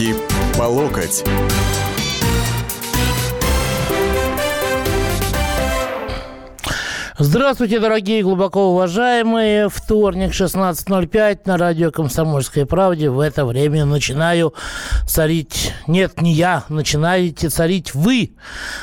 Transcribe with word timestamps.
Руки 0.00 0.14
по 0.56 0.62
локоть. 0.62 1.24
Здравствуйте, 7.18 7.80
дорогие 7.80 8.22
глубоко 8.22 8.70
уважаемые. 8.70 9.68
Вторник, 9.68 10.30
16.05 10.30 11.40
на 11.44 11.58
радио 11.58 11.90
«Комсомольской 11.90 12.64
правде». 12.64 13.10
В 13.10 13.20
это 13.20 13.44
время 13.44 13.84
начинаю 13.84 14.54
царить... 15.06 15.74
Нет, 15.86 16.22
не 16.22 16.32
я. 16.32 16.64
Начинаете 16.70 17.50
царить 17.50 17.94
вы. 17.94 18.32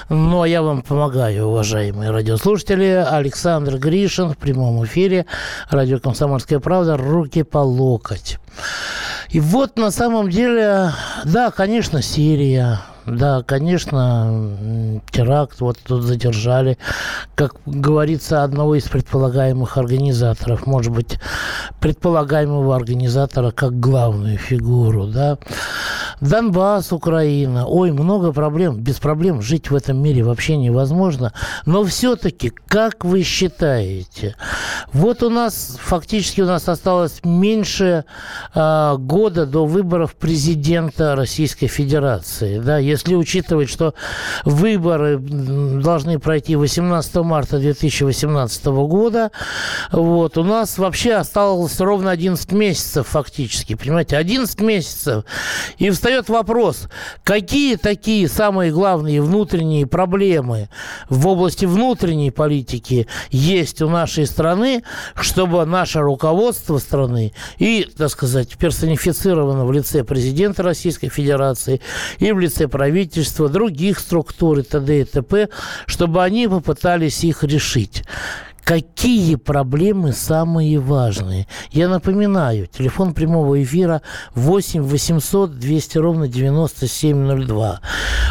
Но 0.10 0.46
я 0.46 0.62
вам 0.62 0.84
помогаю, 0.84 1.48
уважаемые 1.48 2.12
радиослушатели. 2.12 3.04
Александр 3.10 3.80
Гришин 3.80 4.34
в 4.34 4.38
прямом 4.38 4.86
эфире. 4.86 5.26
Радио 5.72 5.98
«Комсомольская 5.98 6.60
правда». 6.60 6.96
Руки 6.96 7.42
по 7.42 7.58
локоть. 7.58 8.38
И 9.30 9.40
вот 9.40 9.78
на 9.78 9.92
самом 9.92 10.30
деле, 10.30 10.92
да, 11.26 11.52
конечно, 11.52 12.02
Сирия, 12.02 12.80
да, 13.06 13.44
конечно, 13.44 15.02
теракт, 15.12 15.60
вот 15.62 15.78
тут 15.84 16.04
задержали, 16.04 16.78
как 17.36 17.56
говорится, 17.66 18.44
одного 18.44 18.76
из 18.76 18.84
предполагаемых 18.84 19.78
организаторов, 19.78 20.66
может 20.66 20.92
быть, 20.92 21.20
предполагаемого 21.80 22.76
организатора 22.76 23.52
как 23.52 23.80
главную 23.80 24.38
фигуру, 24.38 25.08
да. 25.08 25.38
Донбасс, 26.22 26.92
Украина, 26.92 27.68
ой, 27.68 27.92
много 27.92 28.32
проблем, 28.32 28.78
без 28.78 28.96
проблем 29.00 29.42
жить 29.42 29.70
в 29.70 29.76
этом 29.76 30.02
мире 30.02 30.24
вообще 30.24 30.58
невозможно, 30.58 31.32
но 31.66 31.84
все-таки, 31.84 32.52
как 32.68 33.06
вы 33.06 33.24
считаете, 33.24 34.36
вот 34.94 35.22
у 35.22 35.30
нас, 35.30 35.78
фактически 35.80 36.42
у 36.42 36.46
нас 36.46 36.68
осталось 36.68 37.20
меньше 37.24 38.06
э, 38.56 38.96
года 38.98 39.46
до 39.46 39.66
выборов 39.66 40.16
президента 40.16 41.16
Российской 41.16 41.68
Федерации, 41.68 42.60
да, 42.60 42.78
если 42.80 43.14
учитывать, 43.14 43.70
что 43.70 43.94
выборы 44.44 45.20
должны 45.20 46.18
пройти 46.20 46.56
18 46.56 47.16
марта 47.18 47.60
2018 47.60 48.66
года, 48.66 49.32
вот, 49.92 50.38
у 50.38 50.44
нас 50.44 50.78
вообще 50.78 51.14
осталось 51.14 51.80
ровно 51.80 52.10
11 52.10 52.52
месяцев 52.54 53.08
фактически, 53.08 53.76
понимаете, 53.76 54.18
11 54.18 54.60
месяцев. 54.62 55.26
И 55.78 55.90
встает 56.08 56.30
вопрос, 56.30 56.88
какие 57.26 57.76
такие 57.76 58.30
самые 58.30 58.72
главные 58.72 59.22
внутренние 59.22 59.86
проблемы 59.86 60.70
в 61.10 61.28
области 61.28 61.66
внутренней 61.66 62.32
политики 62.32 63.08
есть 63.30 63.82
у 63.82 63.90
нашей 63.90 64.26
страны, 64.26 64.84
чтобы 65.20 65.66
наше 65.66 66.00
руководство 66.00 66.78
страны 66.78 67.34
и, 67.58 67.86
так 67.98 68.10
сказать, 68.10 68.58
персонифицировано 68.58 69.66
в 69.66 69.72
лице 69.74 70.06
президента 70.06 70.64
Российской 70.64 71.10
Федерации 71.10 71.82
и 72.20 72.32
в 72.32 72.40
лице 72.40 72.70
правительства, 72.70 73.50
других 73.50 74.00
структур 74.00 74.60
и 74.60 74.62
т.д. 74.62 75.02
и 75.02 75.04
т.п., 75.04 75.50
чтобы 75.88 76.24
они 76.24 76.48
попытались 76.48 77.22
их 77.26 77.44
решить. 77.44 78.04
Какие 78.68 79.36
проблемы 79.36 80.12
самые 80.12 80.78
важные? 80.80 81.48
Я 81.72 81.88
напоминаю, 81.88 82.68
телефон 82.68 83.14
прямого 83.14 83.64
эфира 83.64 84.02
8 84.36 84.82
800 84.82 85.58
200 85.58 85.98
ровно 86.00 86.28
9702. 86.28 87.80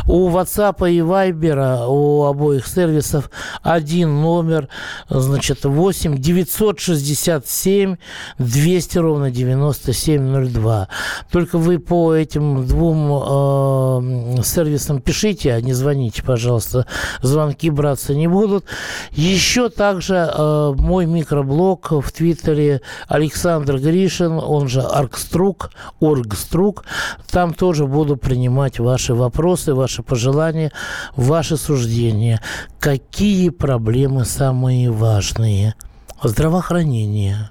У 0.07 0.29
WhatsApp 0.29 0.91
и 0.91 0.99
Viber, 0.99 1.87
у 1.89 2.25
обоих 2.25 2.67
сервисов 2.67 3.31
один 3.63 4.21
номер, 4.21 4.69
значит, 5.09 5.65
8 5.65 6.19
967 6.19 7.97
200 8.39 8.99
ровно 8.99 9.31
9702. 9.31 10.89
Только 11.33 11.57
вы 11.57 11.79
по 11.79 12.15
этим 12.15 12.67
двум 12.67 13.11
э, 13.11 14.43
сервисам 14.43 15.01
пишите, 15.01 15.55
а 15.55 15.63
не 15.63 15.73
звоните, 15.73 16.23
пожалуйста. 16.23 16.85
Звонки 17.23 17.71
браться 17.71 18.15
не 18.15 18.29
будут. 18.29 18.67
Еще 19.13 19.71
также 19.71 20.26
э, 20.33 20.75
мой 20.79 21.07
микроблог 21.07 21.91
в 21.91 22.13
Твиттере 22.13 22.81
Александр 23.09 23.79
Гришин, 23.79 24.33
он 24.33 24.69
же 24.69 24.83
Аркструк, 24.83 25.71
Оргструк. 26.01 26.85
Там 27.31 27.55
тоже 27.55 27.87
буду 27.87 28.17
принимать 28.17 28.79
ваши 28.79 29.15
вопросы, 29.15 29.75
ваши 29.75 30.03
пожелания, 30.03 30.73
ваши 31.17 31.57
суждения. 31.57 32.41
Какие 32.81 33.51
проблемы 33.51 34.25
самые 34.25 34.91
важные? 34.91 35.75
Здравоохранение, 36.23 37.51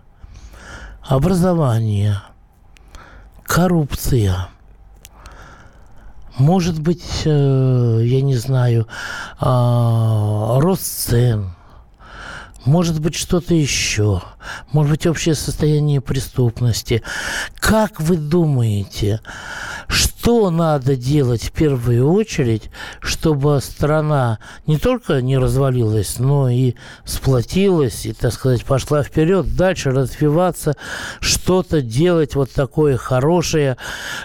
образование, 1.01 2.21
коррупция– 3.43 4.49
может 6.37 6.81
быть, 6.81 7.21
э, 7.23 7.99
я 8.03 8.21
не 8.21 8.35
знаю, 8.35 8.87
а, 9.39 10.59
рост 10.59 10.83
цен, 10.83 11.54
может 12.65 12.99
быть, 12.99 13.15
что-то 13.15 13.53
еще, 13.53 14.21
может 14.71 14.91
быть, 14.91 15.07
общее 15.07 15.35
состояние 15.35 16.01
преступности. 16.01 17.03
Как 17.59 18.01
вы 18.01 18.17
думаете, 18.17 19.21
что 19.87 20.14
надо 20.25 20.95
делать 20.95 21.43
в 21.43 21.51
первую 21.51 22.11
очередь, 22.11 22.69
чтобы 22.99 23.59
страна 23.61 24.39
не 24.65 24.77
только 24.77 25.21
не 25.21 25.37
развалилась, 25.37 26.17
но 26.19 26.49
и 26.49 26.73
сплотилась 27.03 28.05
и, 28.05 28.13
так 28.13 28.33
сказать, 28.33 28.65
пошла 28.65 29.03
вперед, 29.03 29.55
дальше 29.55 29.91
развиваться, 29.91 30.75
что-то 31.19 31.81
делать 31.81 32.35
вот 32.35 32.51
такое 32.51 32.97
хорошее, 32.97 33.77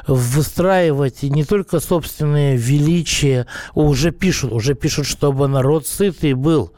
выстраивать 0.07 1.23
не 1.23 1.45
только 1.45 1.81
собственное 1.81 2.57
величие, 2.57 3.47
уже 3.75 4.11
пишут, 4.11 4.53
уже 4.53 4.75
пишут, 4.75 5.07
чтобы 5.07 5.49
народ 5.49 5.87
сытый 5.87 6.33
был. 6.33 6.73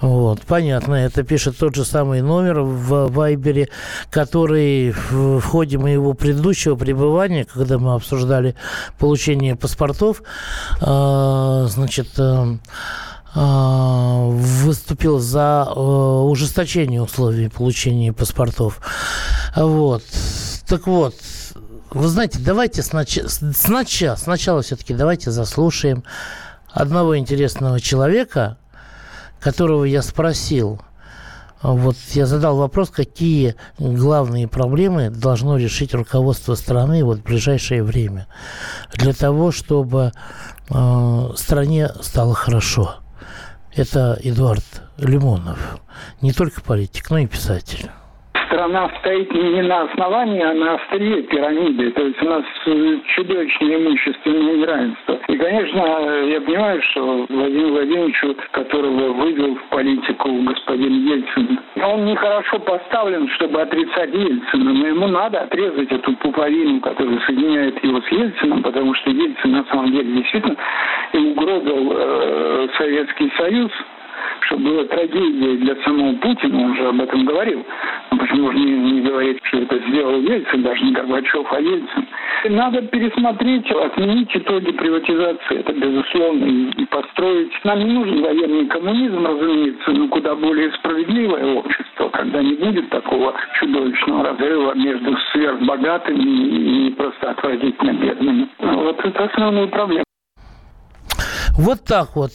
Вот, 0.00 0.40
понятно, 0.42 0.94
это 0.94 1.22
пишет 1.22 1.58
тот 1.58 1.74
же 1.74 1.84
самый 1.84 2.22
номер 2.22 2.60
в 2.60 3.08
Вайбере, 3.12 3.68
который 4.10 4.92
в 5.10 5.42
ходе 5.42 5.76
моего 5.78 6.14
предыдущего 6.14 6.76
пребывания, 6.76 7.44
когда 7.44 7.78
мы 7.78 7.94
обсуждали 7.94 8.53
получение 8.98 9.56
паспортов, 9.56 10.22
э, 10.80 11.66
значит, 11.68 12.08
э, 12.18 12.56
э, 13.34 14.28
выступил 14.30 15.18
за 15.18 15.64
ужесточение 15.64 17.02
условий 17.02 17.48
получения 17.48 18.12
паспортов. 18.12 18.80
Вот. 19.56 20.02
Так 20.68 20.86
вот, 20.86 21.14
вы 21.90 22.08
знаете, 22.08 22.38
давайте 22.40 22.82
сначала, 22.82 23.28
сначала, 23.28 24.16
сначала 24.16 24.62
все-таки 24.62 24.94
давайте 24.94 25.30
заслушаем 25.30 26.04
одного 26.70 27.16
интересного 27.18 27.80
человека, 27.80 28.58
которого 29.40 29.84
я 29.84 30.02
спросил– 30.02 30.80
вот 31.72 31.96
я 32.12 32.26
задал 32.26 32.58
вопрос, 32.58 32.90
какие 32.90 33.56
главные 33.78 34.46
проблемы 34.46 35.08
должно 35.08 35.56
решить 35.56 35.94
руководство 35.94 36.54
страны 36.56 37.02
вот 37.02 37.20
в 37.20 37.22
ближайшее 37.22 37.82
время 37.82 38.26
для 38.92 39.14
того, 39.14 39.50
чтобы 39.50 40.12
э, 40.68 41.30
стране 41.36 41.88
стало 42.02 42.34
хорошо. 42.34 42.96
Это 43.74 44.18
Эдуард 44.22 44.64
Лимонов, 44.98 45.80
не 46.20 46.32
только 46.32 46.60
политик, 46.60 47.10
но 47.10 47.18
и 47.18 47.26
писатель 47.26 47.90
страна 48.46 48.90
стоит 49.00 49.32
не 49.32 49.62
на 49.62 49.82
основании, 49.82 50.42
а 50.42 50.54
на 50.54 50.74
острие 50.74 51.22
пирамиды. 51.22 51.90
То 51.92 52.02
есть 52.02 52.22
у 52.22 52.28
нас 52.28 52.44
э, 52.66 52.96
чудовищное 53.14 53.76
имущественное 53.76 54.56
неравенство. 54.56 55.18
И, 55.28 55.36
конечно, 55.36 56.24
я 56.26 56.40
понимаю, 56.40 56.82
что 56.82 57.26
Владимир 57.28 57.72
Владимировичу, 57.72 58.36
которого 58.52 59.12
вывел 59.12 59.54
в 59.56 59.62
политику 59.70 60.28
господин 60.42 61.06
Ельцин, 61.06 61.60
он 61.82 62.04
нехорошо 62.06 62.58
поставлен, 62.60 63.28
чтобы 63.30 63.60
отрицать 63.60 64.12
Ельцина, 64.12 64.72
но 64.72 64.86
ему 64.86 65.08
надо 65.08 65.40
отрезать 65.40 65.90
эту 65.90 66.12
пуповину, 66.16 66.80
которая 66.80 67.18
соединяет 67.26 67.82
его 67.84 68.00
с 68.00 68.08
Ельцином, 68.08 68.62
потому 68.62 68.94
что 68.94 69.10
Ельцин 69.10 69.52
на 69.52 69.64
самом 69.64 69.92
деле 69.92 70.12
действительно 70.12 70.56
ему 71.12 71.34
гробил 71.34 71.92
э, 71.96 72.68
Советский 72.78 73.32
Союз, 73.36 73.70
что 74.40 74.56
была 74.58 74.84
трагедия 74.84 75.56
для 75.56 75.76
самого 75.84 76.14
Путина, 76.16 76.64
он 76.64 76.76
же 76.76 76.88
об 76.88 77.00
этом 77.00 77.24
говорил. 77.24 77.64
Но 78.14 78.20
почему 78.20 78.52
же 78.52 78.58
не, 78.58 78.92
не 78.92 79.00
говорить, 79.00 79.40
что 79.44 79.58
это 79.58 79.76
сделал 79.88 80.20
Ельцин, 80.20 80.62
даже 80.62 80.84
не 80.84 80.92
Горбачев, 80.92 81.52
а 81.52 81.60
Ельцин? 81.60 82.06
Надо 82.50 82.82
пересмотреть, 82.82 83.68
отменить 83.70 84.30
итоги 84.34 84.70
приватизации, 84.70 85.58
это 85.58 85.72
безусловно, 85.72 86.44
и, 86.44 86.82
и 86.82 86.86
построить. 86.86 87.52
Нам 87.64 87.80
не 87.80 87.92
нужен 87.92 88.22
военный 88.22 88.66
коммунизм, 88.66 89.26
разумеется, 89.26 89.90
но 89.90 90.08
куда 90.08 90.36
более 90.36 90.70
справедливое 90.74 91.54
общество, 91.54 92.08
когда 92.10 92.40
не 92.40 92.54
будет 92.54 92.88
такого 92.90 93.34
чудовищного 93.58 94.24
разрыва 94.24 94.74
между 94.74 95.16
сверхбогатыми 95.32 96.22
и 96.22 96.90
просто 96.90 97.30
отвратительно 97.30 97.92
бедными. 97.94 98.48
Вот 98.60 99.04
это 99.04 99.24
основная 99.24 99.66
проблема. 99.66 100.04
Вот 101.58 101.84
так 101.84 102.14
вот. 102.14 102.30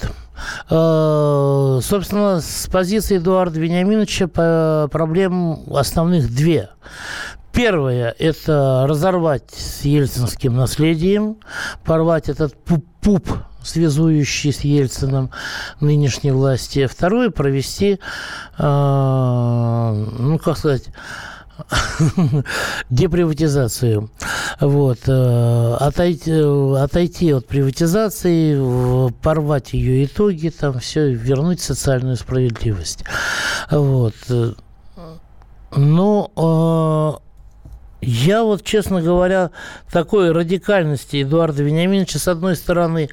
Э, 0.69 1.79
собственно, 1.81 2.41
с 2.41 2.67
позиции 2.71 3.17
Эдуарда 3.17 3.59
Вениаминовича 3.59 4.87
проблем 4.87 5.63
основных 5.73 6.33
две. 6.33 6.69
Первое– 7.51 8.15
это 8.19 8.85
разорвать 8.87 9.51
с 9.51 9.83
ельцинским 9.83 10.55
наследием, 10.55 11.37
порвать 11.83 12.29
этот 12.29 12.55
пуп, 13.01 13.27
связующий 13.63 14.53
с 14.53 14.61
Ельцином 14.61 15.31
нынешней 15.81 16.31
власти. 16.31 16.85
Второе– 16.85 17.29
провести, 17.31 17.99
э, 18.57 20.05
ну, 20.19 20.39
как 20.43 20.57
сказать, 20.57 20.89
деприватизацию. 22.89 24.09
Вот. 24.59 24.99
Э, 25.07 25.75
отойти, 25.79 26.31
отойти 26.77 27.31
от 27.31 27.47
приватизации, 27.47 29.11
порвать 29.21 29.73
ее 29.73 30.05
итоги, 30.05 30.49
там 30.49 30.79
все, 30.79 31.11
вернуть 31.11 31.61
социальную 31.61 32.15
справедливость. 32.15 33.03
Вот. 33.69 34.15
Но 35.75 37.19
э, 37.21 37.29
я 38.01 38.43
вот, 38.43 38.63
честно 38.63 39.01
говоря, 39.01 39.51
такой 39.91 40.31
радикальности 40.31 41.21
Эдуарда 41.21 41.63
Вениаминовича, 41.63 42.19
с 42.19 42.27
одной 42.27 42.55
стороны, 42.55 43.09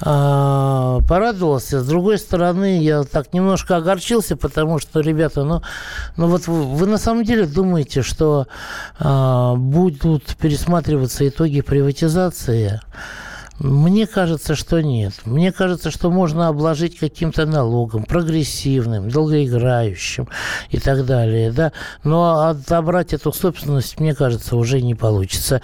а, 0.00 1.00
порадовался. 1.08 1.80
С 1.80 1.86
другой 1.86 2.18
стороны, 2.18 2.82
я 2.82 3.04
так 3.04 3.32
немножко 3.32 3.76
огорчился, 3.76 4.36
потому 4.36 4.78
что, 4.78 5.00
ребята, 5.00 5.44
ну, 5.44 5.62
ну 6.16 6.26
вот 6.28 6.46
вы, 6.46 6.64
вы 6.64 6.86
на 6.86 6.98
самом 6.98 7.24
деле 7.24 7.46
думаете, 7.46 8.02
что 8.02 8.46
а, 8.98 9.54
будут 9.54 10.36
пересматриваться 10.36 11.26
итоги 11.26 11.62
приватизации? 11.62 12.80
Мне 13.58 14.06
кажется, 14.06 14.54
что 14.54 14.82
нет. 14.82 15.14
Мне 15.24 15.50
кажется, 15.52 15.90
что 15.90 16.10
можно 16.10 16.48
обложить 16.48 16.98
каким-то 16.98 17.46
налогом, 17.46 18.04
прогрессивным, 18.04 19.08
долгоиграющим 19.08 20.28
и 20.70 20.78
так 20.78 21.06
далее. 21.06 21.52
Да? 21.52 21.72
Но 22.04 22.48
отобрать 22.48 23.14
эту 23.14 23.32
собственность, 23.32 23.98
мне 23.98 24.14
кажется, 24.14 24.56
уже 24.56 24.82
не 24.82 24.94
получится. 24.94 25.62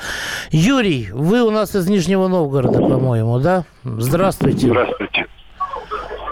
Юрий, 0.50 1.10
вы 1.12 1.42
у 1.42 1.50
нас 1.50 1.74
из 1.74 1.86
Нижнего 1.88 2.28
Новгорода, 2.28 2.78
по-моему, 2.78 3.38
да? 3.38 3.64
Здравствуйте. 3.84 4.68
Здравствуйте. 4.68 5.26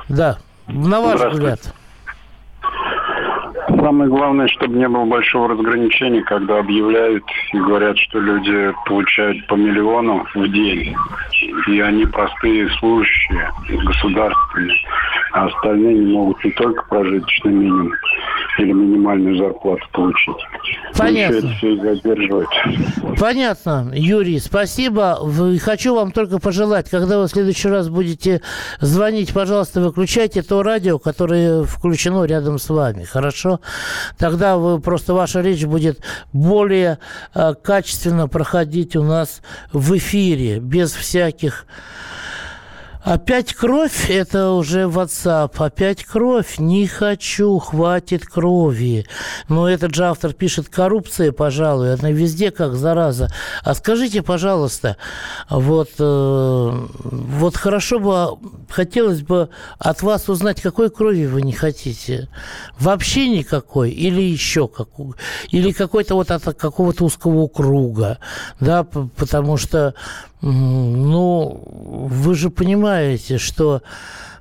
Да, 0.09 0.39
на 0.67 1.01
ваш 1.01 1.33
взгляд. 1.33 1.61
Самое 3.81 4.11
главное, 4.11 4.47
чтобы 4.49 4.77
не 4.77 4.87
было 4.89 5.07
большого 5.07 5.49
разграничения, 5.49 6.23
когда 6.23 6.59
объявляют 6.59 7.25
и 7.53 7.59
говорят, 7.59 7.97
что 7.97 8.19
люди 8.21 8.75
получают 8.87 9.47
по 9.47 9.55
миллиону 9.55 10.27
в 10.35 10.49
день. 10.49 10.95
И 11.67 11.81
они 11.81 12.05
простые 12.05 12.69
служащие 12.79 13.51
государственные. 13.69 14.77
А 15.33 15.47
остальные 15.47 15.95
не 15.99 16.13
могут 16.13 16.45
не 16.45 16.51
только 16.51 16.85
прожиточный 16.89 17.53
минимум 17.53 17.93
или 18.59 18.73
минимальную 18.73 19.37
зарплату 19.37 19.83
получить. 19.93 20.37
Понятно. 20.97 21.37
это 21.37 21.49
все 21.49 21.77
задерживает. 21.77 22.49
Понятно, 23.19 23.91
Юрий, 23.95 24.39
спасибо. 24.39 25.19
Хочу 25.63 25.95
вам 25.95 26.13
только 26.13 26.39
пожелать, 26.39 26.91
когда 26.91 27.19
вы 27.19 27.27
в 27.27 27.31
следующий 27.31 27.69
раз 27.69 27.89
будете 27.89 28.43
звонить, 28.81 29.33
пожалуйста, 29.33 29.81
выключайте 29.81 30.43
то 30.43 30.63
радио, 30.63 30.99
которое 30.99 31.63
включено 31.63 32.25
рядом 32.25 32.59
с 32.59 32.69
вами, 32.69 33.05
хорошо? 33.05 33.61
Тогда 34.19 34.57
вы, 34.57 34.81
просто 34.81 35.15
ваша 35.15 35.41
речь 35.41 35.65
будет 35.65 36.01
более 36.33 36.99
э, 37.35 37.55
качественно 37.55 38.29
проходить 38.29 38.97
у 38.97 39.03
нас 39.03 39.43
в 39.73 39.97
эфире, 39.97 40.59
без 40.59 40.93
всяких 40.93 41.67
Опять 43.03 43.55
кровь, 43.55 44.11
это 44.11 44.51
уже 44.51 44.83
WhatsApp. 44.83 45.53
Опять 45.57 46.05
кровь, 46.05 46.59
не 46.59 46.87
хочу, 46.87 47.59
хватит 47.59 48.27
крови. 48.27 49.07
Но 49.49 49.69
этот 49.71 49.95
же 49.95 50.05
автор 50.05 50.35
пишет 50.35 50.69
коррупция, 50.69 51.33
пожалуй, 51.33 51.95
она 51.95 52.11
везде 52.11 52.51
как 52.51 52.75
зараза. 52.75 53.33
А 53.65 53.75
скажите, 53.75 54.23
пожалуйста, 54.23 54.99
вот, 55.49 55.89
э, 55.99 56.87
вот 57.05 57.57
хорошо 57.57 58.01
бы, 58.01 58.39
хотелось 58.69 59.23
бы 59.23 59.49
от 59.79 60.03
вас 60.03 60.29
узнать, 60.29 60.61
какой 60.61 60.91
крови 60.91 61.25
вы 61.25 61.41
не 61.41 61.53
хотите. 61.53 62.29
Вообще 62.79 63.29
никакой 63.29 63.93
или 63.93 64.21
еще 64.21 64.69
какой? 64.69 65.15
Или 65.49 65.73
какой-то 65.73 66.17
вот 66.17 66.31
от 66.31 66.45
какого-то 66.55 67.05
узкого 67.07 67.49
круга, 67.49 68.19
да, 68.61 68.85
потому 68.85 69.57
что 69.57 69.95
ну, 70.43 71.63
вы 71.67 72.35
же 72.35 72.51
понимаете, 72.51 73.39
что 73.39 73.83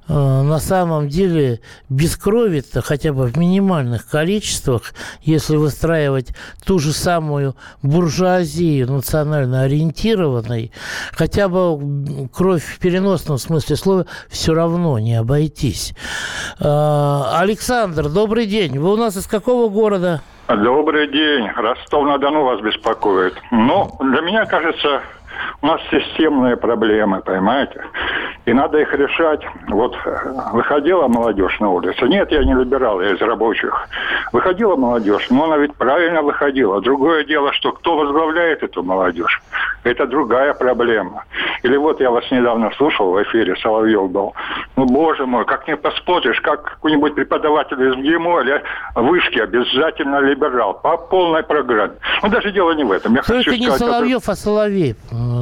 э, 0.07 0.13
на 0.13 0.59
самом 0.59 1.09
деле 1.09 1.59
без 1.89 2.15
крови-то 2.15 2.81
хотя 2.81 3.11
бы 3.11 3.25
в 3.25 3.37
минимальных 3.37 4.09
количествах, 4.09 4.93
если 5.21 5.57
выстраивать 5.57 6.33
ту 6.65 6.79
же 6.79 6.93
самую 6.93 7.55
буржуазию 7.81 8.89
национально 8.89 9.63
ориентированной, 9.63 10.71
хотя 11.11 11.49
бы 11.49 12.29
кровь 12.33 12.63
в 12.63 12.79
переносном 12.79 13.37
смысле 13.37 13.75
слова 13.75 14.05
все 14.29 14.53
равно 14.53 14.99
не 14.99 15.15
обойтись. 15.15 15.93
Э, 16.59 17.23
Александр, 17.35 18.09
добрый 18.09 18.45
день. 18.45 18.79
Вы 18.79 18.93
у 18.93 18.97
нас 18.97 19.17
из 19.17 19.27
какого 19.27 19.69
города? 19.69 20.21
Добрый 20.47 21.11
день. 21.11 21.47
Ростов-на-Дону 21.55 22.43
вас 22.43 22.59
беспокоит. 22.61 23.35
Ну, 23.51 23.95
для 23.99 24.21
меня 24.21 24.47
кажется, 24.47 25.03
у 25.61 25.67
нас 25.67 25.81
системные 25.91 26.55
проблемы, 26.55 27.21
понимаете? 27.21 27.83
И 28.45 28.53
надо 28.53 28.79
их 28.79 28.93
решать. 28.93 29.41
Вот 29.67 29.95
э, 30.05 30.33
выходила 30.53 31.07
молодежь 31.07 31.59
на 31.59 31.69
улицу. 31.69 32.05
Нет, 32.07 32.31
я 32.31 32.43
не 32.43 32.53
либерал, 32.53 33.01
я 33.01 33.13
из 33.13 33.21
рабочих. 33.21 33.87
Выходила 34.31 34.75
молодежь, 34.75 35.27
но 35.29 35.45
она 35.45 35.57
ведь 35.57 35.75
правильно 35.75 36.21
выходила. 36.21 36.81
Другое 36.81 37.25
дело, 37.25 37.51
что 37.53 37.73
кто 37.73 37.97
возглавляет 37.97 38.63
эту 38.63 38.83
молодежь, 38.83 39.41
это 39.83 40.07
другая 40.07 40.53
проблема. 40.53 41.25
Или 41.63 41.77
вот 41.77 41.99
я 41.99 42.09
вас 42.09 42.23
недавно 42.31 42.71
слушал 42.77 43.11
в 43.11 43.21
эфире, 43.23 43.55
Соловьев 43.57 44.09
был. 44.09 44.33
Ну, 44.77 44.85
боже 44.85 45.25
мой, 45.25 45.45
как 45.45 45.67
не 45.67 45.75
посмотришь, 45.75 46.39
как 46.41 46.63
какой-нибудь 46.63 47.15
преподаватель 47.15 47.81
из 47.81 47.95
ГИМО 47.95 48.41
или 48.41 48.63
вышки 48.95 49.39
обязательно 49.39 50.21
либерал 50.21 50.73
по 50.73 50.97
полной 50.97 51.43
программе. 51.43 51.93
Ну, 52.23 52.29
даже 52.29 52.51
дело 52.51 52.71
не 52.71 52.83
в 52.83 52.91
этом. 52.91 53.15
Я 53.15 53.23
Только 53.23 53.51
хочу 53.51 53.59
не 53.59 53.67
сказать, 53.67 53.79
Соловьев, 53.79 54.23
это... 54.23 54.31
а 54.31 54.35
Соловей. 54.35 54.95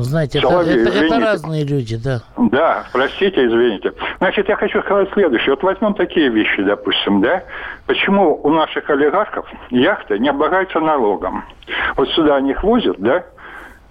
Знаете, 0.07 0.42
Соловей, 0.42 0.81
это, 0.81 0.89
это, 0.89 1.06
это 1.06 1.19
разные 1.19 1.63
люди, 1.63 1.98
да. 1.98 2.21
Да, 2.38 2.86
простите, 2.92 3.45
извините. 3.45 3.94
Значит, 4.19 4.50
я 4.50 4.56
хочу 4.56 4.81
сказать 4.81 5.09
следующее. 5.13 5.51
Вот 5.51 5.63
возьмем 5.63 5.94
такие 5.94 6.30
вещи, 6.30 6.63
допустим, 6.63 7.21
да? 7.21 7.44
Почему 7.86 8.39
у 8.44 8.50
наших 8.50 8.89
олигархов 8.89 9.45
яхты 9.69 10.19
не 10.19 10.30
облагаются 10.30 10.80
налогом? 10.80 11.44
Вот 11.95 12.09
сюда 12.12 12.38
они 12.38 12.51
их 12.51 12.63
возят, 12.63 12.98
да? 13.00 13.24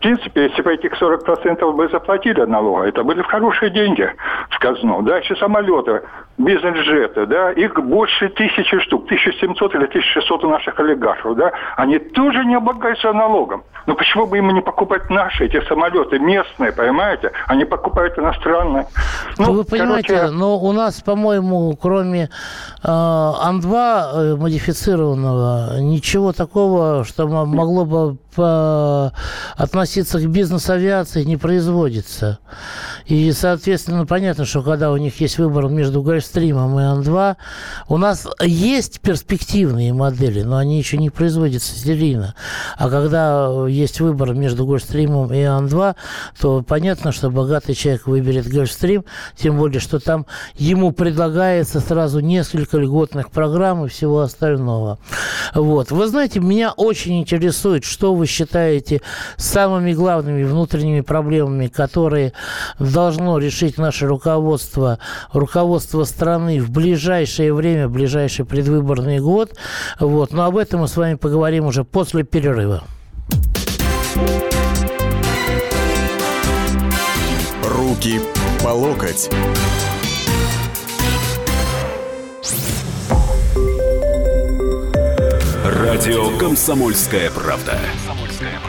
В 0.07 0.09
принципе, 0.09 0.45
если 0.45 0.63
бы 0.63 0.73
этих 0.73 0.93
40% 1.03 1.73
бы 1.73 1.89
заплатили 1.89 2.41
налога, 2.43 2.85
это 2.85 3.03
были 3.03 3.23
хорошие 3.23 3.73
деньги 3.73 4.09
в 4.51 4.59
казну. 4.61 5.03
Дальше 5.03 5.35
самолеты, 5.35 6.03
бизнес-джеты, 6.39 7.27
да, 7.27 7.51
их 7.51 7.75
больше 7.75 8.29
тысячи 8.29 8.79
штук, 8.79 9.07
1700 9.07 9.75
или 9.75 9.87
1600 9.87 10.45
у 10.45 10.49
наших 10.49 10.79
олигархов, 10.79 11.37
да, 11.37 11.51
они 11.77 11.99
тоже 11.99 12.45
не 12.45 12.55
облагаются 12.55 13.13
налогом. 13.13 13.65
Но 13.87 13.97
почему 13.97 14.29
бы 14.29 14.39
им 14.39 14.49
не 14.51 14.61
покупать 14.61 15.11
наши, 15.11 15.47
эти 15.47 15.61
самолеты, 15.67 16.21
местные, 16.21 16.71
понимаете? 16.71 17.33
Они 17.49 17.65
покупают 17.65 18.17
иностранные. 18.17 18.87
Ну, 19.39 19.55
Вы 19.55 19.65
понимаете, 19.65 20.15
короче... 20.15 20.33
но 20.33 20.57
у 20.57 20.73
нас, 20.73 21.01
по-моему, 21.03 21.77
кроме 21.83 22.25
э, 22.25 22.29
Ан-2 22.85 23.75
э, 23.75 24.37
модифицированного, 24.37 25.81
ничего 25.81 26.33
такого, 26.33 27.05
что 27.05 27.27
могло 27.27 27.85
бы 27.85 28.17
относиться 28.39 30.19
к 30.21 30.27
бизнес-авиации, 30.27 31.25
не 31.25 31.37
производится. 31.37 32.39
И, 33.07 33.33
соответственно, 33.33 34.07
понятно, 34.07 34.45
что 34.45 34.63
когда 34.63 34.91
у 34.91 34.97
них 34.97 35.21
есть 35.21 35.39
выбор 35.39 35.69
между 35.69 36.03
Гольфстримом 36.03 36.79
и 36.79 36.83
Ан-2, 36.83 37.37
у 37.89 37.97
нас 37.99 38.27
есть 38.43 39.01
перспективные 39.01 39.93
модели, 39.93 40.43
но 40.43 40.57
они 40.57 40.79
еще 40.79 40.97
не 40.99 41.11
производятся 41.11 41.79
серийно. 41.79 42.35
А 42.77 42.91
когда 42.91 43.67
есть 43.69 44.01
выбор 44.01 44.35
между 44.35 44.67
Гольфстримом 44.67 45.33
и 45.33 45.43
Ан-2, 45.43 45.95
то 46.41 46.63
понятно, 46.63 47.13
что 47.13 47.31
богатый 47.31 47.75
человек 47.75 48.07
выберет 48.07 48.49
Гольфстрим, 48.49 49.05
тем 49.37 49.59
более, 49.59 49.81
что 49.81 50.01
там 50.01 50.27
ему 50.57 50.93
предлагается 50.93 51.81
сразу 51.81 52.21
несколько 52.21 52.79
льготных 52.79 53.31
программ 53.31 53.85
и 53.85 53.89
всего 53.89 54.21
остального. 54.21 54.99
Вот. 55.55 55.91
Вы 55.91 56.07
знаете, 56.09 56.41
меня 56.41 56.73
очень 56.73 57.21
интересует, 57.21 57.85
что 57.85 58.15
вы 58.15 58.26
считаете 58.27 59.01
самыми 59.37 59.93
главными 59.93 60.45
внутренними 60.45 61.01
проблемами, 61.01 61.69
которые 61.69 62.33
должно 62.79 63.39
решить 63.39 63.79
наше 63.79 64.07
руководство, 64.07 64.99
руководство 65.33 66.05
страны 66.05 66.61
в 66.61 66.71
ближайшее 66.71 67.53
время, 67.55 67.89
в 67.89 67.93
ближайший 67.93 68.45
предвыборный 68.45 69.21
год. 69.21 69.57
Вот. 70.01 70.33
Но 70.33 70.45
об 70.45 70.57
этом 70.57 70.81
мы 70.81 70.89
с 70.89 70.97
вами 70.97 71.15
поговорим 71.15 71.67
уже 71.67 71.85
после 71.85 72.25
перерыва. 72.25 72.85
Руки 77.65 78.21
по 78.63 78.69
локоть. 78.69 79.31
Радио 85.65 86.37
«Комсомольская 86.39 87.31
правда». 87.31 87.79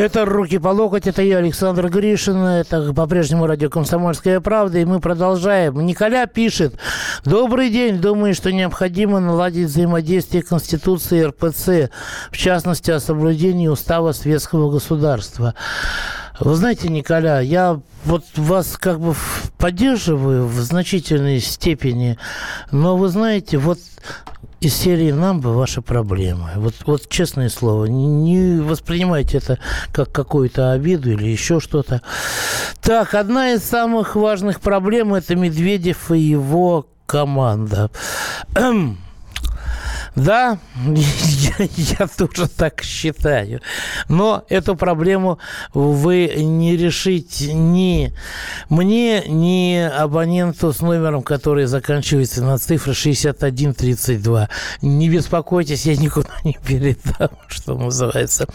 Это 0.00 0.24
«Руки 0.24 0.56
по 0.56 0.68
локоть», 0.68 1.06
это 1.06 1.20
я, 1.20 1.36
Александр 1.36 1.90
Гришин, 1.90 2.38
это 2.38 2.94
по-прежнему 2.94 3.46
радио 3.46 3.68
«Комсомольская 3.68 4.40
правда», 4.40 4.78
и 4.78 4.86
мы 4.86 4.98
продолжаем. 4.98 5.78
Николя 5.84 6.24
пишет, 6.24 6.74
«Добрый 7.26 7.68
день, 7.68 8.00
думаю, 8.00 8.34
что 8.34 8.50
необходимо 8.50 9.20
наладить 9.20 9.66
взаимодействие 9.66 10.42
Конституции 10.42 11.20
и 11.20 11.24
РПЦ, 11.26 11.92
в 12.30 12.38
частности, 12.38 12.90
о 12.90 12.98
соблюдении 12.98 13.68
устава 13.68 14.12
светского 14.12 14.70
государства». 14.70 15.54
Вы 16.38 16.54
знаете, 16.54 16.88
Николя, 16.88 17.40
я 17.40 17.78
вот 18.06 18.24
вас 18.36 18.78
как 18.78 19.00
бы 19.00 19.14
поддерживаю 19.58 20.46
в 20.46 20.58
значительной 20.60 21.40
степени, 21.40 22.16
но 22.72 22.96
вы 22.96 23.08
знаете, 23.08 23.58
вот 23.58 23.78
из 24.60 24.74
серии 24.74 25.10
«Нам 25.10 25.40
бы 25.40 25.54
ваши 25.54 25.80
проблемы». 25.80 26.50
Вот, 26.56 26.74
вот 26.84 27.08
честное 27.08 27.48
слово, 27.48 27.86
не 27.86 28.60
воспринимайте 28.60 29.38
это 29.38 29.58
как 29.92 30.12
какую-то 30.12 30.72
обиду 30.72 31.10
или 31.10 31.28
еще 31.28 31.60
что-то. 31.60 32.02
Так, 32.82 33.14
одна 33.14 33.52
из 33.52 33.64
самых 33.64 34.16
важных 34.16 34.60
проблем– 34.60 35.14
это 35.14 35.34
Медведев 35.34 36.10
и 36.10 36.18
его 36.18 36.86
команда. 37.06 37.90
Да, 40.16 40.58
я, 40.86 41.68
я 41.76 42.06
тоже 42.06 42.48
так 42.48 42.82
считаю. 42.82 43.60
Но 44.08 44.44
эту 44.48 44.76
проблему 44.76 45.38
вы 45.72 46.32
не 46.36 46.76
решите 46.76 47.52
ни 47.52 48.12
мне, 48.68 49.22
ни 49.26 49.76
абоненту 49.76 50.72
с 50.72 50.80
номером, 50.80 51.22
который 51.22 51.66
заканчивается 51.66 52.42
на 52.42 52.58
цифры 52.58 52.94
6132. 52.94 54.48
Не 54.82 55.08
беспокойтесь, 55.08 55.86
я 55.86 55.96
никуда 55.96 56.30
не 56.44 56.58
передам, 56.64 57.30
что 57.48 57.74
называется. 57.74 58.46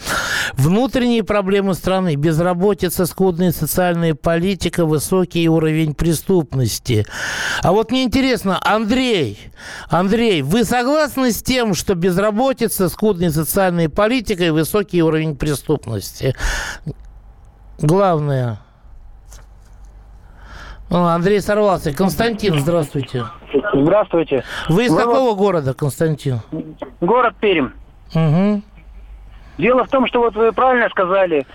Внутренние 0.54 1.24
проблемы 1.24 1.74
страны, 1.74 2.16
безработица, 2.16 3.06
скудная 3.06 3.52
социальная 3.52 4.14
политика, 4.14 4.84
высокий 4.84 5.48
уровень 5.48 5.94
преступности. 5.94 7.06
А 7.62 7.72
вот 7.72 7.90
мне 7.90 8.04
интересно, 8.04 8.60
Андрей, 8.62 9.38
Андрей, 9.88 10.42
вы 10.42 10.64
согласны 10.64 11.32
с 11.32 11.42
тем, 11.46 11.74
что 11.74 11.94
безработица, 11.94 12.88
скудная 12.88 13.30
социальная 13.30 13.88
политика 13.88 14.44
и 14.44 14.50
высокий 14.50 15.02
уровень 15.02 15.36
преступности. 15.36 16.34
Главное. 17.78 18.58
О, 20.90 21.06
Андрей 21.06 21.40
сорвался. 21.40 21.92
Константин, 21.92 22.58
здравствуйте. 22.58 23.24
Здравствуйте. 23.72 24.44
Вы 24.68 24.86
из 24.86 24.92
Вы 24.92 24.98
какого 25.00 25.34
города, 25.34 25.72
Константин? 25.72 26.40
Город 27.00 27.34
Пермь. 27.40 27.70
Угу. 28.14 28.62
Дело 29.58 29.84
в 29.84 29.88
том, 29.88 30.06
что 30.06 30.20
вот 30.20 30.34
вы 30.34 30.52
правильно 30.52 30.88
сказали, 30.90 31.46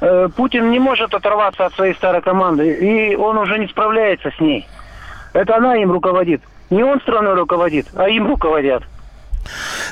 э, 0.00 0.28
Путин 0.36 0.70
не 0.70 0.78
может 0.78 1.14
оторваться 1.14 1.66
от 1.66 1.74
своей 1.74 1.94
старой 1.94 2.20
команды, 2.22 2.72
и 2.72 3.14
он 3.14 3.38
уже 3.38 3.58
не 3.58 3.68
справляется 3.68 4.30
с 4.36 4.40
ней. 4.40 4.66
Это 5.34 5.56
она 5.56 5.76
им 5.76 5.92
руководит. 5.92 6.42
Не 6.70 6.82
он 6.82 7.00
страной 7.00 7.34
руководит, 7.34 7.86
а 7.94 8.08
им 8.08 8.26
руководят. 8.26 8.84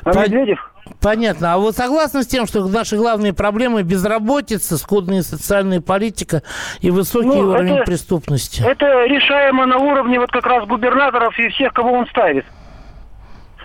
А 0.04 0.12
По... 0.12 0.18
Медведев? 0.20 0.72
Понятно. 1.00 1.54
А 1.54 1.58
вы 1.58 1.72
согласны 1.72 2.22
с 2.22 2.26
тем, 2.26 2.46
что 2.46 2.66
наши 2.66 2.96
главные 2.96 3.32
проблемы 3.32 3.82
безработица, 3.82 4.76
скудная 4.78 5.22
социальная 5.22 5.80
политика 5.80 6.42
и 6.80 6.90
высокий 6.90 7.28
ну, 7.28 7.50
уровень 7.50 7.76
это, 7.76 7.84
преступности? 7.84 8.62
Это 8.62 9.04
решаемо 9.06 9.66
на 9.66 9.78
уровне 9.78 10.18
вот 10.18 10.30
как 10.30 10.46
раз 10.46 10.66
губернаторов 10.66 11.38
и 11.38 11.48
всех, 11.48 11.72
кого 11.72 11.92
он 11.92 12.06
ставит. 12.08 12.44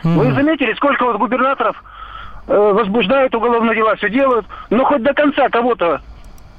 Mm. 0.04 0.16
Вы 0.16 0.34
заметили, 0.34 0.74
сколько 0.76 1.06
вот 1.06 1.18
губернаторов 1.18 1.84
э, 2.48 2.56
возбуждают 2.56 3.34
уголовные 3.34 3.76
дела, 3.76 3.96
все 3.96 4.10
делают, 4.10 4.46
но 4.70 4.86
хоть 4.86 5.04
до 5.04 5.14
конца 5.14 5.50
кого-то, 5.50 6.02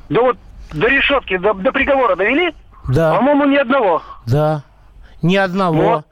до 0.09 0.23
вот 0.23 0.37
до 0.73 0.89
решетки, 0.89 1.37
до, 1.39 1.55
до 1.55 1.73
приговора 1.73 2.17
довели? 2.17 2.55
Да. 2.89 3.15
По-моему, 3.15 3.45
ни 3.47 3.57
одного. 3.57 4.03
Да. 4.27 4.63
Ни 5.23 5.37
одного. 5.37 5.83
Вот. 5.83 6.05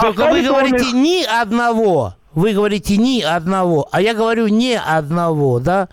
Только 0.00 0.28
а 0.28 0.30
вы 0.30 0.42
говорите, 0.42 0.92
ни 0.92 1.24
одного. 1.24 2.14
Вы 2.36 2.52
говорите 2.52 2.98
ни 2.98 3.22
одного, 3.22 3.88
а 3.90 4.02
я 4.02 4.12
говорю 4.12 4.48
не 4.48 4.78
одного, 4.78 5.58
да? 5.58 5.88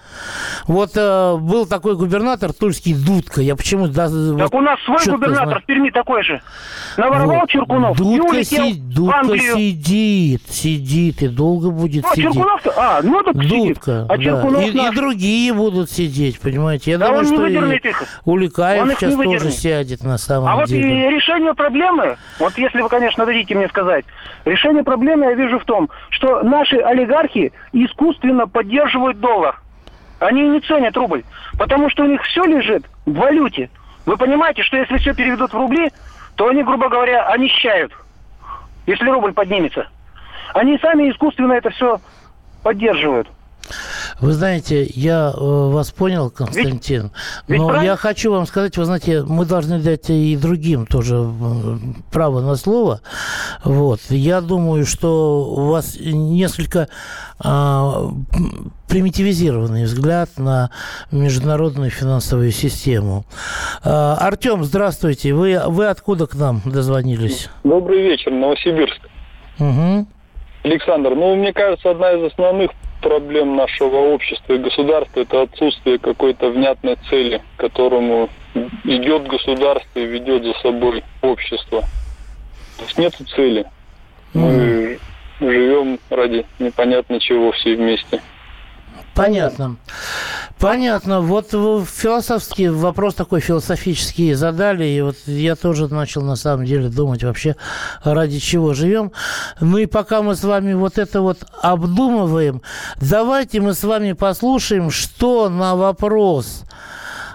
Вот 0.68 0.92
э, 0.94 1.38
был 1.38 1.66
такой 1.66 1.96
губернатор 1.96 2.52
Тульский 2.52 2.94
Дудка. 2.94 3.40
Я 3.40 3.56
почему 3.56 3.88
да, 3.88 4.08
Так 4.08 4.52
вот, 4.52 4.54
у 4.54 4.60
нас 4.60 4.78
свой 4.82 5.06
губернатор 5.06 5.48
знаю. 5.48 5.62
в 5.62 5.66
Перми 5.66 5.90
такой 5.90 6.22
же. 6.22 6.42
Наворовал 6.98 7.40
вот. 7.40 7.50
Черкунов 7.50 7.98
Дудка, 7.98 8.40
и 8.40 8.44
си- 8.44 8.74
Дудка 8.74 9.38
сидит, 9.38 10.42
сидит 10.50 11.24
и 11.24 11.30
долго 11.30 11.72
будет 11.72 12.04
а, 12.04 12.14
сидеть. 12.14 12.34
Черкунов 12.34 12.62
а, 12.76 13.00
ну 13.02 13.24
так 13.24 13.38
Дудка, 13.38 14.06
А 14.10 14.18
да. 14.18 14.64
и, 14.64 14.70
и 14.70 14.92
другие 14.94 15.54
будут 15.54 15.90
сидеть, 15.92 16.42
понимаете? 16.42 16.92
Я 16.92 16.98
да 16.98 17.08
думаю, 17.08 17.26
что 17.26 17.48
и 17.48 17.94
Уликаев 18.26 19.00
сейчас 19.00 19.16
тоже 19.16 19.50
сядет 19.50 20.04
на 20.04 20.18
самом 20.18 20.60
а 20.60 20.68
деле. 20.68 20.84
А 20.84 20.90
вот 20.90 21.12
и 21.12 21.16
решение 21.16 21.54
проблемы, 21.54 22.18
вот 22.38 22.58
если 22.58 22.82
вы, 22.82 22.90
конечно, 22.90 23.26
дадите 23.26 23.56
мне 23.56 23.70
сказать, 23.70 24.04
решение 24.46 24.84
проблемы 24.84 25.26
я 25.26 25.34
вижу 25.34 25.60
в 25.60 25.66
том, 25.66 25.90
что 26.10 26.42
наши 26.44 26.78
олигархи 26.78 27.52
искусственно 27.72 28.48
поддерживают 28.48 29.20
доллар. 29.20 29.60
Они 30.20 30.48
не 30.48 30.60
ценят 30.62 30.96
рубль, 30.96 31.24
потому 31.58 31.90
что 31.90 32.04
у 32.04 32.08
них 32.08 32.22
все 32.24 32.44
лежит 32.44 32.86
в 33.06 33.14
валюте. 33.14 33.70
Вы 34.06 34.18
понимаете, 34.18 34.64
что 34.64 34.78
если 34.78 34.98
все 34.98 35.14
переведут 35.14 35.52
в 35.54 35.58
рубли, 35.58 35.92
то 36.36 36.48
они, 36.48 36.64
грубо 36.64 36.90
говоря, 36.90 37.28
онищают, 37.28 37.92
если 38.86 39.10
рубль 39.10 39.34
поднимется. 39.34 39.88
Они 40.54 40.78
сами 40.80 41.10
искусственно 41.10 41.54
это 41.54 41.70
все 41.72 42.00
поддерживают. 42.64 43.28
Вы 44.24 44.32
знаете, 44.32 44.86
я 44.86 45.34
э, 45.36 45.38
вас 45.38 45.92
понял, 45.92 46.30
Константин, 46.30 47.12
ведь, 47.50 47.60
но 47.60 47.74
ведь 47.74 47.84
я 47.84 47.98
хочу 47.98 48.32
вам 48.32 48.46
сказать, 48.46 48.77
вы 48.77 48.86
знаете, 48.86 49.22
мы 49.22 49.44
должны 49.46 49.80
дать 49.80 50.10
и 50.10 50.38
другим 50.38 50.86
тоже 50.86 51.27
право 52.10 52.39
на 52.39 52.56
слово. 52.56 53.01
Вот. 53.65 54.00
Я 54.08 54.39
думаю, 54.39 54.86
что 54.86 55.44
у 55.44 55.65
вас 55.68 55.98
несколько 56.00 56.88
а, 57.38 58.12
примитивизированный 58.88 59.84
взгляд 59.84 60.30
на 60.38 60.70
международную 61.12 61.89
финансовую 61.89 62.51
систему. 62.51 63.25
А, 63.84 64.15
Артем, 64.22 64.63
здравствуйте. 64.63 65.34
Вы, 65.34 65.60
вы 65.68 65.88
откуда 65.88 66.27
к 66.27 66.36
нам 66.36 66.62
дозвонились? 66.63 67.50
Добрый 67.65 68.01
вечер, 68.01 68.32
Новосибирск. 68.32 69.01
Угу. 69.60 70.08
Александр, 70.63 71.10
ну, 71.13 71.36
мне 71.36 71.51
кажется, 71.51 71.92
одна 71.92 72.13
из 72.13 72.32
основных 72.32 72.72
проблем 73.04 73.56
нашего 73.56 73.98
общества 73.98 74.54
и 74.54 74.58
государства– 74.58 75.20
это 75.22 75.44
отсутствие 75.44 76.00
какой-то 76.00 76.50
внятной 76.50 76.98
цели, 77.10 77.42
к 77.58 77.60
которому 77.60 78.30
идет 78.86 79.28
государство 79.28 80.00
и 80.00 80.06
ведет 80.06 80.44
за 80.44 80.54
собой 80.62 81.04
общество. 81.22 81.82
То 82.78 82.84
есть 82.86 82.98
нет 82.98 83.14
цели. 83.36 83.66
Мы 84.34 85.00
живем 85.40 86.00
ради 86.10 86.46
непонятно 86.60 87.20
чего 87.20 87.52
все 87.52 87.76
вместе. 87.76 88.22
Понятно. 89.15 89.77
Понятно. 90.60 91.22
Вот 91.22 91.50
философский 91.51 92.70
вопрос 92.70 93.15
такой 93.15 93.41
философический 93.41 94.34
задали, 94.34 94.86
и 94.86 95.01
вот 95.01 95.17
я 95.25 95.55
тоже 95.55 95.88
начал 95.88 96.22
на 96.22 96.36
самом 96.36 96.65
деле 96.65 96.89
думать 96.89 97.24
вообще, 97.24 97.55
ради 98.03 98.39
чего 98.39 98.74
живем. 98.74 99.12
Ну 99.60 99.77
и 99.77 99.86
пока 99.86 100.22
мы 100.22 100.36
с 100.36 100.43
вами 100.43 100.74
вот 100.74 100.98
это 100.98 101.22
вот 101.22 101.39
обдумываем, 101.62 102.62
давайте 103.01 103.60
мы 103.60 103.74
с 103.74 103.84
вами 103.84 104.13
послушаем, 104.13 104.89
что 104.89 105.50
на 105.50 105.75
вопрос 105.75 106.63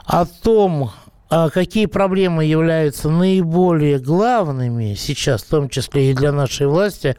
о 0.06 0.24
том, 0.24 0.90
а 1.30 1.50
какие 1.50 1.84
проблемы 1.84 2.46
являются 2.46 3.10
наиболее 3.10 3.98
главными 3.98 4.94
сейчас, 4.94 5.42
в 5.42 5.48
том 5.48 5.68
числе 5.68 6.10
и 6.10 6.14
для 6.14 6.32
нашей 6.32 6.66
власти, 6.66 7.16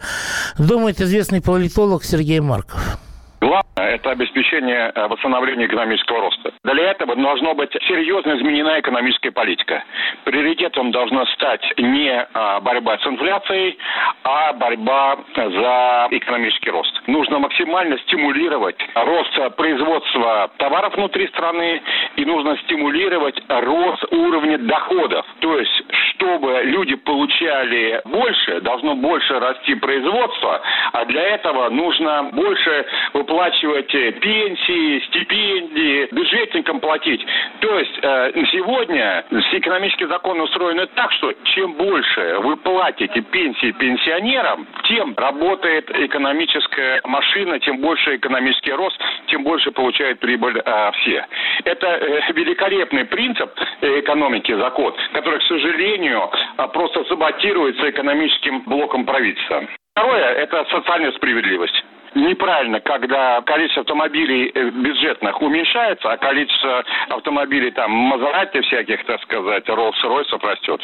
думает 0.57 0.99
известный 0.99 1.41
политолог 1.41 2.03
Сергей 2.03 2.39
Марков. 2.39 2.97
Главное– 3.41 3.63
это 3.96 4.12
обеспечение 4.12 4.91
э, 4.93 5.08
восстановления 5.08 5.65
экономического 5.65 6.19
роста. 6.22 6.51
Для 6.65 6.91
этого 6.91 7.15
должна 7.15 7.53
быть 7.53 7.72
серьезно 7.88 8.38
изменена 8.38 8.79
экономическая 8.79 9.31
политика. 9.31 9.84
Приоритетом 10.25 10.91
должна 10.91 11.25
стать 11.27 11.62
не 11.77 12.12
а, 12.34 12.60
борьба 12.60 12.98
с 12.98 13.08
инфляцией, 13.08 13.77
а 14.24 14.53
борьба 14.53 15.19
за 15.36 16.08
экономический 16.12 16.69
рост. 16.69 17.01
Нужно 17.08 17.39
максимально 17.39 17.98
стимулировать 18.00 18.77
рост 18.93 19.55
производства 19.55 20.51
товаров 20.58 20.96
внутри 20.96 21.27
страны 21.29 21.81
и 22.17 22.25
нужно 22.25 22.58
стимулировать 22.65 23.41
рост 23.48 24.03
уровня 24.12 24.58
доходов. 24.58 25.25
То 25.39 25.58
есть, 25.58 25.84
чтобы 26.12 26.62
люди 26.63 26.96
получали 26.96 28.01
больше, 28.05 28.60
должно 28.62 28.96
больше 28.96 29.39
расти 29.39 29.75
производство, 29.75 30.62
а 30.91 31.05
для 31.05 31.22
этого 31.36 31.69
нужно 31.69 32.29
больше 32.34 32.86
выплачивать 33.29 33.91
пенсии, 34.21 35.00
стипендии, 35.07 36.07
бюджетникам 36.12 36.79
платить. 36.79 37.25
То 37.59 37.79
есть 37.79 38.00
э, 38.01 38.31
сегодня 38.51 39.24
все 39.29 39.59
экономические 39.59 40.07
законы 40.09 40.43
устроены 40.43 40.88
так, 40.88 41.12
что 41.13 41.33
чем 41.55 41.74
больше 41.74 42.39
вы 42.39 42.57
платите 42.57 43.21
пенсии 43.21 43.71
пенсионерам, 43.71 44.67
тем 44.83 45.13
работает 45.15 45.89
экономическая 45.91 47.01
машина, 47.05 47.59
тем 47.59 47.77
больше 47.79 48.15
экономический 48.15 48.74
рост, 48.74 49.00
тем 49.27 49.43
больше 49.43 49.71
получают 49.71 50.19
прибыль 50.19 50.62
э, 50.63 50.91
все. 51.01 51.25
Это 51.65 51.88
э, 51.88 52.31
великолепный 52.33 53.05
принцип 53.05 53.51
экономики, 53.81 54.53
закон, 54.53 54.93
который, 55.13 55.39
к 55.39 55.43
сожалению, 55.43 56.29
э, 56.57 56.67
просто 56.74 57.03
саботируется 57.05 57.89
экономическим 57.89 58.62
блоком 58.63 59.05
правительства. 59.05 59.63
Второе– 59.93 60.33
это 60.36 60.65
социальная 60.71 61.12
справедливость 61.12 61.83
неправильно, 62.15 62.79
когда 62.79 63.41
количество 63.41 63.81
автомобилей 63.81 64.51
э, 64.53 64.69
бюджетных 64.69 65.41
уменьшается, 65.41 66.11
а 66.11 66.17
количество 66.17 66.83
автомобилей 67.09 67.71
там 67.71 67.91
Мазерати 67.91 68.61
всяких, 68.61 69.05
так 69.05 69.21
сказать, 69.23 69.67
Роллс-Ройсов 69.67 70.43
растет. 70.43 70.81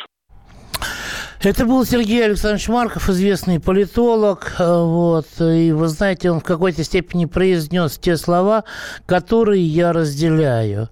Это 1.46 1.68
был 1.68 1.86
Сергей 1.86 2.26
Александрович 2.26 2.70
Марков, 2.70 3.08
известный 3.08 3.60
политолог. 3.60 4.56
Э, 4.58 4.82
вот, 4.82 5.28
и 5.40 5.72
вы 5.74 5.88
знаете, 5.90 6.32
он 6.32 6.40
в 6.40 6.44
какой-то 6.44 6.84
степени 6.84 7.26
произнес 7.26 8.00
те 8.00 8.18
слова, 8.18 8.64
которые 9.06 9.64
я 9.64 9.94
разделяю. 9.94 10.90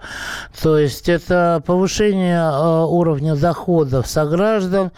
То 0.61 0.77
есть 0.77 1.09
это 1.09 1.63
повышение 1.65 2.37
э, 2.37 2.85
уровня 2.85 3.35
доходов 3.35 4.07
сограждан. 4.07 4.91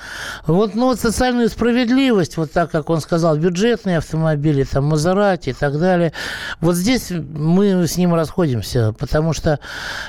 Вот, 0.45 0.75
ну, 0.75 0.87
вот 0.87 0.99
социальную 0.99 1.47
справедливость, 1.47 2.35
вот 2.35 2.51
так, 2.51 2.69
как 2.69 2.89
он 2.89 2.99
сказал, 2.99 3.37
бюджетные 3.37 3.99
автомобили, 3.99 4.65
там, 4.65 4.83
Мазерати 4.83 5.51
и 5.51 5.53
так 5.53 5.79
далее. 5.79 6.11
Вот 6.59 6.75
здесь 6.75 7.11
мы 7.11 7.87
с 7.87 7.95
ним 7.95 8.13
расходимся, 8.13 8.93
потому 8.99 9.31
что 9.31 9.61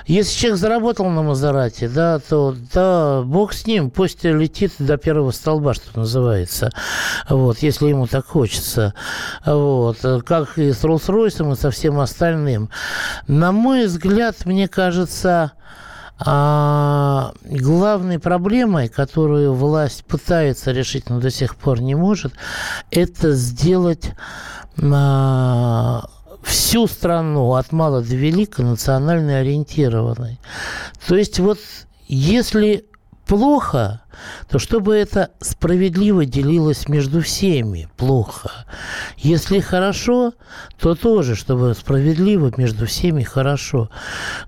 если 0.08 0.36
человек 0.36 0.58
заработал 0.58 1.08
на 1.08 1.22
Мазерати, 1.22 1.86
да, 1.86 2.18
то 2.18 2.56
да, 2.74 3.22
бог 3.22 3.52
с 3.52 3.64
ним, 3.64 3.92
пусть 3.92 4.24
летит 4.24 4.72
до 4.80 4.96
первого 4.96 5.35
столба, 5.36 5.74
что 5.74 5.98
называется, 5.98 6.72
вот, 7.28 7.58
если 7.58 7.88
ему 7.88 8.06
так 8.06 8.26
хочется. 8.26 8.94
Вот, 9.44 9.98
как 10.26 10.58
и 10.58 10.72
с 10.72 10.84
Роллс-Ройсом, 10.84 11.52
и 11.52 11.56
со 11.56 11.70
всем 11.70 12.00
остальным. 12.00 12.70
На 13.28 13.52
мой 13.52 13.86
взгляд, 13.86 14.44
мне 14.44 14.68
кажется, 14.68 15.52
а 16.18 17.32
главной 17.44 18.18
проблемой, 18.18 18.88
которую 18.88 19.52
власть 19.52 20.04
пытается 20.06 20.72
решить, 20.72 21.10
но 21.10 21.20
до 21.20 21.30
сих 21.30 21.56
пор 21.56 21.82
не 21.82 21.94
может, 21.94 22.32
это 22.90 23.32
сделать 23.32 24.12
а, 24.80 26.08
всю 26.42 26.86
страну 26.86 27.54
от 27.54 27.72
мала 27.72 28.00
до 28.00 28.14
велика 28.14 28.62
национально 28.62 29.38
ориентированной. 29.38 30.40
То 31.06 31.16
есть 31.16 31.38
вот 31.38 31.58
если 32.08 32.86
плохо, 33.26 34.02
то 34.48 34.58
чтобы 34.58 34.94
это 34.94 35.30
справедливо 35.40 36.24
делилось 36.24 36.88
между 36.88 37.20
всеми, 37.20 37.88
плохо. 37.96 38.50
Если 39.16 39.60
хорошо, 39.60 40.32
то 40.80 40.94
тоже, 40.94 41.34
чтобы 41.34 41.74
справедливо 41.74 42.52
между 42.56 42.86
всеми 42.86 43.22
хорошо. 43.22 43.90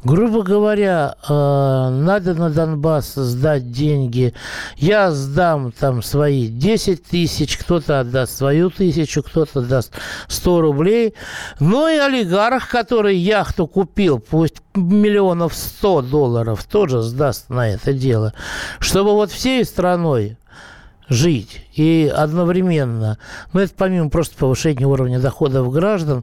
Грубо 0.05 0.43
говоря, 0.43 1.15
э, 1.29 1.33
надо 1.33 2.35
на 2.35 2.51
Донбасс 2.51 3.15
сдать 3.15 3.71
деньги. 3.73 4.35
Я 4.77 5.11
сдам 5.11 5.73
там 5.73 6.03
свои 6.03 6.49
10 6.49 7.05
тысяч, 7.05 7.57
кто-то 7.57 8.01
отдаст 8.01 8.37
свою 8.37 8.71
тысячу, 8.71 9.23
кто-то 9.23 9.63
даст 9.63 9.93
100 10.29 10.61
рублей. 10.61 11.15
Ну 11.61 11.89
и 11.89 11.97
олигарх, 11.97 12.69
который 12.69 13.17
яхту 13.17 13.67
купил, 13.67 14.19
пусть 14.19 14.63
миллионов 14.75 15.55
100 15.55 16.03
долларов, 16.03 16.65
тоже 16.65 17.03
сдаст 17.03 17.51
на 17.51 17.69
это 17.69 17.93
дело. 17.93 18.33
Чтобы 18.79 19.13
вот 19.13 19.31
все 19.31 19.58
всей 19.59 19.65
страной 19.65 20.37
жить 21.09 21.67
и 21.75 22.13
одновременно, 22.15 23.17
ну 23.55 23.61
это 23.61 23.73
помимо 23.77 24.11
просто 24.11 24.37
повышения 24.37 24.87
уровня 24.87 25.19
доходов 25.19 25.73
граждан, 25.73 26.23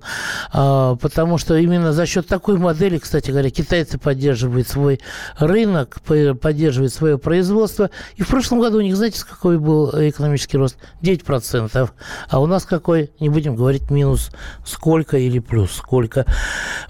а, 0.53 0.95
потому 0.95 1.39
что 1.39 1.55
именно 1.55 1.91
за 1.91 2.05
счет 2.05 2.27
такой 2.27 2.57
модели, 2.59 2.99
кстати 2.99 3.31
говоря, 3.31 3.49
китайцы 3.49 3.97
поддерживают 3.97 4.67
свой 4.67 4.99
рынок, 5.39 5.97
поддерживают 6.39 6.93
свое 6.93 7.17
производство, 7.17 7.89
и 8.15 8.21
в 8.21 8.27
прошлом 8.27 8.59
году 8.59 8.77
у 8.77 8.81
них, 8.81 8.95
знаете, 8.95 9.25
какой 9.27 9.57
был 9.57 9.89
экономический 9.89 10.57
рост? 10.57 10.77
9%, 11.01 11.89
а 12.29 12.39
у 12.39 12.45
нас 12.45 12.63
какой, 12.65 13.09
не 13.19 13.29
будем 13.29 13.55
говорить 13.55 13.89
минус 13.89 14.29
сколько 14.63 15.17
или 15.17 15.39
плюс 15.39 15.71
сколько. 15.71 16.25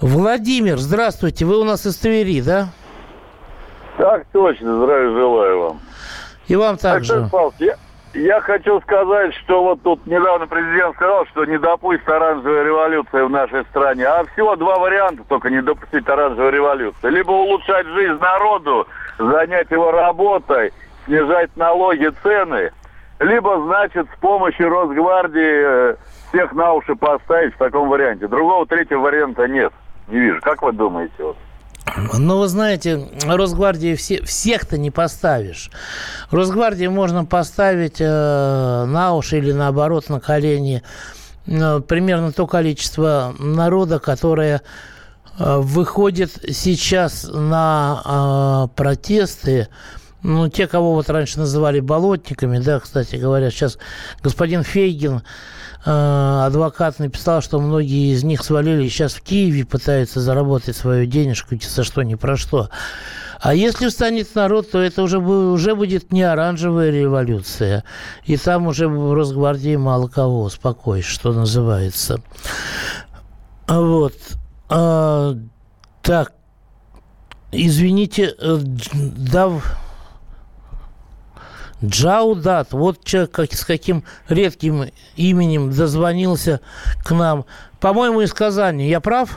Владимир, 0.01 0.79
здравствуйте, 0.79 1.45
вы 1.45 1.57
у 1.57 1.63
нас 1.63 1.85
из 1.85 1.95
Твери, 1.95 2.41
да? 2.41 2.67
Так 3.97 4.25
точно, 4.33 4.75
здравия 4.75 5.11
желаю 5.11 5.59
вам. 5.61 5.79
И 6.47 6.55
вам 6.55 6.77
также. 6.77 7.29
Я, 7.59 7.75
я 8.13 8.39
хочу 8.41 8.79
сказать, 8.81 9.33
что 9.35 9.63
вот 9.63 9.81
тут 9.81 10.05
недавно 10.05 10.47
президент 10.47 10.95
сказал, 10.95 11.25
что 11.27 11.45
не 11.45 11.57
допустит 11.57 12.07
оранжевая 12.07 12.63
революция 12.63 13.25
в 13.25 13.29
нашей 13.29 13.63
стране. 13.65 14.05
А 14.05 14.23
всего 14.33 14.55
два 14.55 14.79
варианта 14.79 15.23
только 15.27 15.49
не 15.49 15.61
допустить 15.61 16.07
оранжевой 16.07 16.51
революции. 16.51 17.09
Либо 17.09 17.31
улучшать 17.31 17.87
жизнь 17.87 18.19
народу, 18.19 18.87
занять 19.17 19.69
его 19.71 19.91
работой, 19.91 20.71
снижать 21.05 21.55
налоги, 21.57 22.11
цены, 22.23 22.71
либо, 23.19 23.61
значит, 23.61 24.07
с 24.15 24.19
помощью 24.19 24.69
Росгвардии 24.69 25.91
э, 25.91 25.95
всех 26.29 26.51
на 26.53 26.73
уши 26.73 26.95
поставить 26.95 27.53
в 27.55 27.57
таком 27.57 27.89
варианте. 27.89 28.27
Другого 28.27 28.65
третьего 28.65 29.01
варианта 29.01 29.47
нет. 29.47 29.71
Не 30.07 30.19
вижу. 30.19 30.39
Как 30.41 30.61
вы 30.61 30.73
думаете? 30.73 31.13
Вот? 31.19 31.37
Ну, 32.17 32.39
вы 32.39 32.47
знаете, 32.47 33.07
Росгвардии 33.25 33.95
все, 33.95 34.23
всех-то 34.23 34.77
не 34.77 34.91
поставишь. 34.91 35.69
Росгвардии 36.31 36.87
можно 36.87 37.25
поставить 37.25 37.97
э, 37.99 38.85
на 38.85 39.13
уши 39.13 39.37
или 39.37 39.51
наоборот 39.51 40.09
на 40.09 40.19
колени 40.19 40.81
э, 41.45 41.81
примерно 41.87 42.31
то 42.31 42.47
количество 42.47 43.35
народа, 43.37 43.99
которое 43.99 44.61
э, 45.37 45.57
выходит 45.57 46.31
сейчас 46.51 47.29
на 47.31 48.01
э, 48.65 48.75
протесты. 48.75 49.67
Ну, 50.23 50.49
те, 50.49 50.67
кого 50.67 50.95
вот 50.95 51.09
раньше 51.09 51.37
называли 51.37 51.81
болотниками, 51.81 52.57
да, 52.57 52.79
кстати 52.79 53.15
говоря, 53.15 53.51
сейчас 53.51 53.77
господин 54.23 54.63
Фейгин 54.63 55.21
адвокат 55.85 56.97
написал, 56.97 57.41
что 57.41 57.59
многие 57.59 58.13
из 58.13 58.23
них 58.23 58.43
свалили 58.43 58.87
сейчас 58.87 59.13
в 59.13 59.21
Киеве, 59.21 59.65
пытаются 59.65 60.19
заработать 60.19 60.75
свою 60.75 61.05
денежку, 61.05 61.55
за 61.61 61.83
что 61.83 62.01
ни 62.01 62.15
про 62.15 62.37
что. 62.37 62.69
А 63.39 63.53
если 63.53 63.87
встанет 63.89 64.33
народ, 64.33 64.71
то 64.71 64.79
это 64.79 65.03
уже, 65.03 65.19
уже 65.19 65.75
будет 65.75 66.11
не 66.11 66.23
оранжевая 66.23 66.89
революция. 66.89 67.83
И 68.25 68.37
там 68.37 68.65
уже 68.65 68.87
в 68.87 69.13
Росгвардии 69.13 69.75
мало 69.75 70.07
кого 70.07 70.43
успокоить, 70.43 71.05
что 71.05 71.33
называется. 71.33 72.21
Вот. 73.67 74.15
А, 74.69 75.35
так. 76.01 76.33
Извините, 77.51 78.33
э, 78.39 78.57
дав... 78.61 79.63
Джаудат, 81.83 82.71
вот 82.71 83.03
человек 83.03 83.31
как, 83.31 83.51
с 83.51 83.65
каким 83.65 84.03
редким 84.29 84.85
именем 85.17 85.71
дозвонился 85.71 86.61
к 87.03 87.11
нам. 87.11 87.45
По-моему, 87.81 88.21
из 88.21 88.33
Казани. 88.33 88.87
Я 88.87 89.01
прав? 89.01 89.29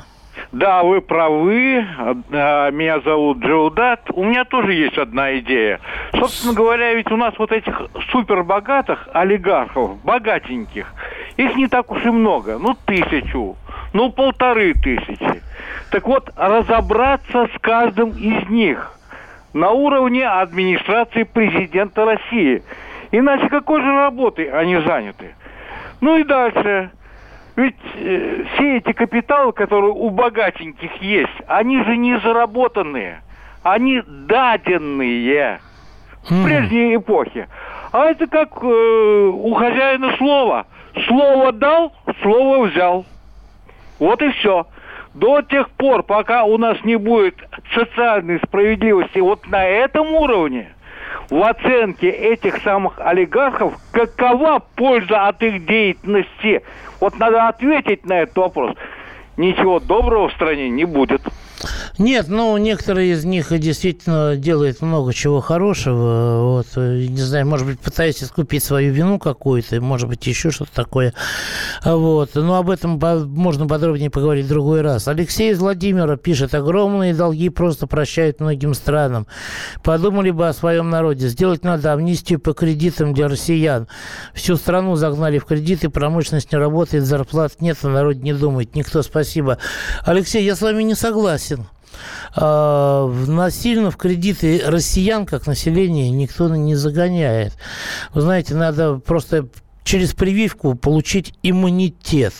Да, 0.52 0.82
вы 0.82 1.00
правы. 1.00 1.84
А, 2.30 2.70
меня 2.70 3.00
зовут 3.00 3.38
Джоудат. 3.38 4.08
У 4.12 4.24
меня 4.24 4.44
тоже 4.44 4.72
есть 4.72 4.96
одна 4.96 5.36
идея. 5.38 5.80
Собственно 6.14 6.54
говоря, 6.54 6.94
ведь 6.94 7.10
у 7.10 7.16
нас 7.16 7.34
вот 7.38 7.50
этих 7.50 7.82
супербогатых 8.12 9.08
олигархов, 9.12 10.00
богатеньких, 10.02 10.86
их 11.36 11.56
не 11.56 11.66
так 11.66 11.90
уж 11.90 12.04
и 12.04 12.10
много. 12.10 12.58
Ну, 12.58 12.76
тысячу, 12.86 13.56
ну, 13.92 14.12
полторы 14.12 14.74
тысячи. 14.74 15.42
Так 15.90 16.06
вот, 16.06 16.30
разобраться 16.36 17.48
с 17.54 17.60
каждым 17.60 18.10
из 18.10 18.48
них– 18.48 18.94
на 19.52 19.70
уровне 19.70 20.26
администрации 20.28 21.22
президента 21.24 22.04
России. 22.04 22.62
Иначе 23.10 23.48
какой 23.48 23.80
же 23.80 23.90
работой 23.90 24.50
они 24.50 24.76
заняты? 24.80 25.34
Ну 26.00 26.16
и 26.18 26.24
дальше. 26.24 26.90
Ведь 27.56 27.74
э, 27.94 28.44
все 28.54 28.76
эти 28.76 28.92
капиталы, 28.92 29.52
которые 29.52 29.92
у 29.92 30.10
богатеньких 30.10 30.94
есть, 31.02 31.32
они 31.48 31.82
же 31.82 31.96
не 31.96 32.18
заработанные. 32.20 33.22
Они 33.64 34.00
даденные 34.06 35.60
в 36.22 36.44
прежней 36.44 36.96
эпохе. 36.96 37.48
А 37.90 38.06
это 38.06 38.26
как 38.26 38.50
э, 38.62 39.30
у 39.32 39.54
хозяина 39.54 40.16
слова. 40.18 40.66
Слово 41.06 41.52
дал, 41.52 41.92
слово 42.22 42.66
взял. 42.66 43.04
Вот 43.98 44.22
и 44.22 44.30
все. 44.30 44.66
До 45.18 45.42
тех 45.42 45.68
пор, 45.70 46.04
пока 46.04 46.44
у 46.44 46.58
нас 46.58 46.78
не 46.84 46.94
будет 46.94 47.34
социальной 47.74 48.38
справедливости 48.38 49.18
вот 49.18 49.48
на 49.48 49.66
этом 49.66 50.14
уровне, 50.14 50.72
в 51.28 51.42
оценке 51.42 52.08
этих 52.08 52.58
самых 52.58 53.00
олигархов, 53.00 53.74
какова 53.90 54.62
польза 54.76 55.26
от 55.26 55.42
их 55.42 55.66
деятельности? 55.66 56.62
Вот 57.00 57.18
надо 57.18 57.48
ответить 57.48 58.06
на 58.06 58.20
этот 58.20 58.36
вопрос. 58.36 58.76
Ничего 59.36 59.80
доброго 59.80 60.28
в 60.28 60.32
стране 60.34 60.68
не 60.68 60.84
будет. 60.84 61.22
Нет, 61.98 62.28
ну, 62.28 62.56
некоторые 62.56 63.12
из 63.12 63.24
них 63.24 63.56
действительно 63.58 64.36
делают 64.36 64.80
много 64.80 65.12
чего 65.12 65.40
хорошего. 65.40 66.52
Вот, 66.52 66.76
не 66.76 67.20
знаю, 67.20 67.46
может 67.46 67.66
быть, 67.66 67.80
пытаясь 67.80 68.22
искупить 68.22 68.62
свою 68.62 68.92
вину 68.92 69.18
какую-то, 69.18 69.80
может 69.80 70.08
быть, 70.08 70.24
еще 70.26 70.50
что-то 70.50 70.72
такое. 70.72 71.14
Вот. 71.84 72.30
Но 72.34 72.56
об 72.56 72.70
этом 72.70 73.00
можно 73.00 73.66
подробнее 73.66 74.10
поговорить 74.10 74.46
в 74.46 74.48
другой 74.48 74.82
раз. 74.82 75.08
Алексей 75.08 75.50
из 75.50 75.58
Владимира 75.58 76.16
пишет, 76.16 76.54
огромные 76.54 77.14
долги 77.14 77.48
просто 77.48 77.88
прощают 77.88 78.38
многим 78.38 78.74
странам. 78.74 79.26
Подумали 79.82 80.30
бы 80.30 80.46
о 80.46 80.52
своем 80.52 80.90
народе. 80.90 81.26
Сделать 81.28 81.64
надо 81.64 81.92
амнистию 81.92 82.38
по 82.38 82.52
кредитам 82.52 83.14
для 83.14 83.26
россиян. 83.26 83.88
Всю 84.34 84.56
страну 84.56 84.94
загнали 84.94 85.38
в 85.38 85.44
кредиты, 85.44 85.88
промышленность 85.88 86.52
не 86.52 86.58
работает, 86.58 87.04
зарплат 87.04 87.60
нет, 87.60 87.78
а 87.82 87.88
народ 87.88 88.18
не 88.18 88.32
думает. 88.32 88.76
Никто, 88.76 89.02
спасибо. 89.02 89.58
Алексей, 90.04 90.44
я 90.44 90.54
с 90.54 90.62
вами 90.62 90.84
не 90.84 90.94
согласен 90.94 91.47
согласен. 91.48 91.66
А, 92.34 93.08
насильно 93.26 93.90
в 93.90 93.96
кредиты 93.96 94.62
россиян, 94.66 95.26
как 95.26 95.46
население, 95.46 96.10
никто 96.10 96.48
не 96.54 96.74
загоняет. 96.74 97.54
Вы 98.12 98.20
знаете, 98.20 98.54
надо 98.54 98.98
просто 98.98 99.48
через 99.84 100.12
прививку 100.12 100.74
получить 100.74 101.32
иммунитет 101.42 102.34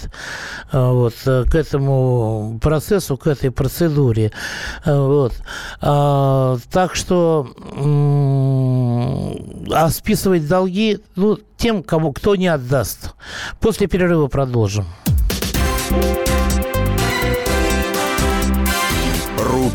а, 0.71 0.93
вот, 0.93 1.15
к 1.25 1.55
этому 1.55 2.59
процессу, 2.61 3.17
к 3.17 3.27
этой 3.27 3.51
процедуре. 3.51 4.33
А, 4.85 5.01
вот. 5.01 5.33
А, 5.81 6.59
так 6.71 6.95
что 6.95 7.49
а 9.73 9.91
списывать 9.91 10.47
долги 10.47 11.01
ну, 11.17 11.39
тем, 11.57 11.83
кому, 11.83 12.13
кто 12.13 12.37
не 12.37 12.49
отдаст. 12.49 13.15
После 13.61 13.87
перерыва 13.87 14.29
продолжим. 14.29 14.85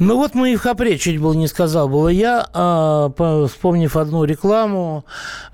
Ну 0.00 0.16
вот 0.16 0.34
мы 0.34 0.54
и 0.54 0.56
в 0.56 0.62
Хапре, 0.62 0.96
чуть 0.96 1.20
было 1.20 1.34
не 1.34 1.46
сказал, 1.46 1.86
было 1.86 2.08
я, 2.08 2.48
а, 2.54 3.10
по, 3.10 3.46
вспомнив 3.46 3.94
одну 3.98 4.24
рекламу 4.24 5.04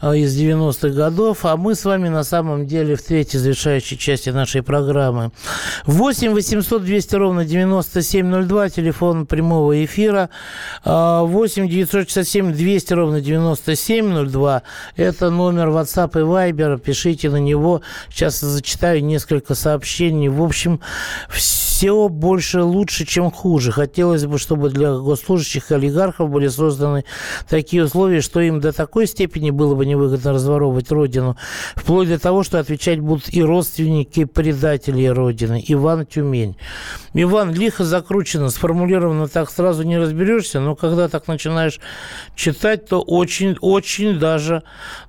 а, 0.00 0.14
из 0.14 0.40
90-х 0.40 0.90
годов, 0.90 1.44
а 1.44 1.56
мы 1.56 1.74
с 1.74 1.84
вами 1.84 2.08
на 2.08 2.22
самом 2.22 2.64
деле 2.64 2.94
в 2.94 3.02
третьей 3.02 3.40
завершающей 3.40 3.98
части 3.98 4.30
нашей 4.30 4.62
программы. 4.62 5.32
8 5.86 6.32
800 6.32 6.84
200 6.84 7.14
ровно 7.16 7.44
9702, 7.44 8.68
телефон 8.68 9.26
прямого 9.26 9.84
эфира, 9.84 10.30
8 10.84 11.68
967 11.68 12.52
200 12.52 12.92
ровно 12.92 13.20
9702, 13.20 14.62
это 14.94 15.30
номер 15.30 15.70
WhatsApp 15.70 16.20
и 16.20 16.22
Viber, 16.22 16.78
пишите 16.78 17.30
на 17.30 17.40
него, 17.40 17.82
сейчас 18.10 18.38
зачитаю 18.38 19.04
несколько 19.04 19.56
сообщений. 19.56 20.28
В 20.28 20.40
общем, 20.40 20.78
все 21.28 21.75
больше 22.08 22.62
лучше, 22.62 23.04
чем 23.04 23.32
хуже. 23.32 23.72
Хотелось 23.72 24.24
бы 24.24 24.36
бы, 24.36 24.38
чтобы 24.38 24.70
для 24.70 24.92
госслужащих 24.94 25.70
и 25.70 25.74
олигархов 25.74 26.30
были 26.30 26.48
созданы 26.48 27.04
такие 27.48 27.84
условия, 27.84 28.20
что 28.20 28.40
им 28.40 28.60
до 28.60 28.72
такой 28.72 29.06
степени 29.06 29.50
было 29.50 29.74
бы 29.74 29.86
невыгодно 29.86 30.32
разворовывать 30.32 30.90
Родину, 30.92 31.36
вплоть 31.74 32.08
до 32.08 32.18
того, 32.18 32.42
что 32.42 32.58
отвечать 32.58 33.00
будут 33.00 33.32
и 33.32 33.42
родственники 33.42 34.24
предателей 34.24 35.10
Родины. 35.10 35.62
Иван 35.66 36.06
Тюмень. 36.06 36.56
Иван, 37.14 37.54
лихо 37.54 37.84
закручено, 37.84 38.50
сформулировано 38.50 39.28
так 39.28 39.50
сразу 39.50 39.82
не 39.82 39.98
разберешься, 39.98 40.60
но 40.60 40.76
когда 40.76 41.08
так 41.08 41.26
начинаешь 41.28 41.80
читать, 42.34 42.86
то 42.86 43.00
очень, 43.00 43.56
очень 43.60 44.18
даже 44.18 44.62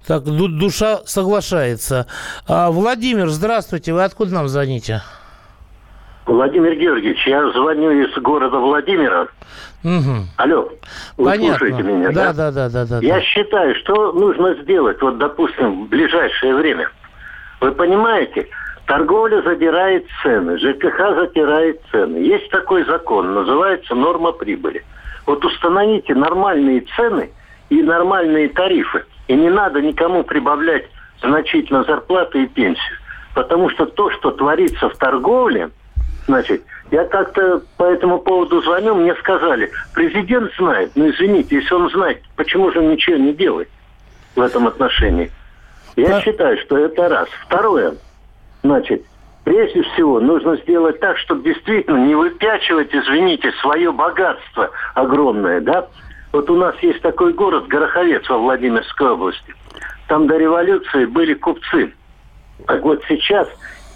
так 0.06 0.24
душа 0.24 1.02
соглашается. 1.06 2.08
А, 2.48 2.72
Владимир, 2.72 3.30
здравствуйте, 3.30 3.94
вы 3.94 4.04
откуда 4.04 4.34
нам 4.34 4.48
звоните? 4.48 5.02
Владимир 6.28 6.76
Георгиевич, 6.76 7.26
я 7.26 7.50
звоню 7.52 7.90
из 7.92 8.14
города 8.18 8.58
Владимира. 8.60 9.28
Угу. 9.84 10.26
Алло, 10.36 10.70
вы 11.16 11.26
Понятно. 11.26 11.58
слушаете 11.58 11.84
меня, 11.84 12.12
да? 12.12 12.34
Да, 12.34 12.52
да, 12.52 12.70
да, 12.70 12.86
да. 12.86 13.00
Я 13.02 13.16
да. 13.16 13.22
считаю, 13.22 13.74
что 13.76 14.12
нужно 14.12 14.56
сделать, 14.56 15.02
вот, 15.02 15.18
допустим, 15.18 15.86
в 15.86 15.90
ближайшее 15.90 16.56
время. 16.56 16.90
Вы 17.62 17.72
понимаете, 17.72 18.48
торговля 18.86 19.42
задирает 19.42 20.06
цены, 20.22 20.58
ЖКХ 20.58 21.16
затирает 21.16 21.82
цены. 21.92 22.18
Есть 22.18 22.50
такой 22.50 22.84
закон, 22.84 23.34
называется 23.34 23.96
норма 23.96 24.34
прибыли. 24.34 24.84
Вот 25.26 25.44
установите 25.46 26.14
нормальные 26.14 26.84
цены 26.98 27.30
и 27.70 27.82
нормальные 27.82 28.50
тарифы. 28.50 29.06
И 29.30 29.34
не 29.34 29.50
надо 29.50 29.82
никому 29.82 30.24
прибавлять 30.24 30.86
значительно 31.22 31.84
зарплаты 31.86 32.44
и 32.44 32.48
пенсию. 32.48 32.98
Потому 33.34 33.70
что 33.70 33.86
то, 33.86 34.10
что 34.12 34.32
творится 34.32 34.90
в 34.90 34.98
торговле, 34.98 35.70
Значит, 36.28 36.64
я 36.92 37.06
как-то 37.06 37.62
по 37.78 37.84
этому 37.84 38.20
поводу 38.20 38.62
звоню, 38.62 38.96
мне 38.96 39.16
сказали, 39.16 39.72
президент 39.94 40.54
знает, 40.58 40.92
ну 40.96 41.10
извините, 41.10 41.56
если 41.56 41.74
он 41.74 41.90
знает, 41.90 42.22
почему 42.36 42.70
же 42.72 42.80
он 42.80 42.90
ничего 42.90 43.16
не 43.16 43.34
делает 43.34 43.70
в 44.36 44.42
этом 44.42 44.68
отношении? 44.68 45.32
Я 45.96 46.18
а... 46.18 46.22
считаю, 46.22 46.58
что 46.60 46.78
это 46.78 47.08
раз. 47.08 47.30
Второе, 47.46 47.96
значит, 48.62 49.04
прежде 49.46 49.84
всего 49.84 50.20
нужно 50.20 50.58
сделать 50.58 51.00
так, 51.00 51.18
чтобы 51.18 51.44
действительно 51.44 52.06
не 52.06 52.14
выпячивать, 52.14 52.94
извините, 52.94 53.54
свое 53.62 53.94
богатство 53.94 54.72
огромное, 54.96 55.62
да? 55.62 55.88
Вот 56.34 56.50
у 56.50 56.58
нас 56.58 56.76
есть 56.82 57.02
такой 57.02 57.32
город, 57.32 57.68
Гороховец 57.68 58.28
во 58.28 58.38
Владимирской 58.38 59.12
области. 59.12 59.56
Там 60.10 60.28
до 60.28 60.36
революции 60.38 61.06
были 61.06 61.34
купцы. 61.34 61.94
Так 62.66 62.82
вот 62.84 63.02
сейчас 63.08 63.48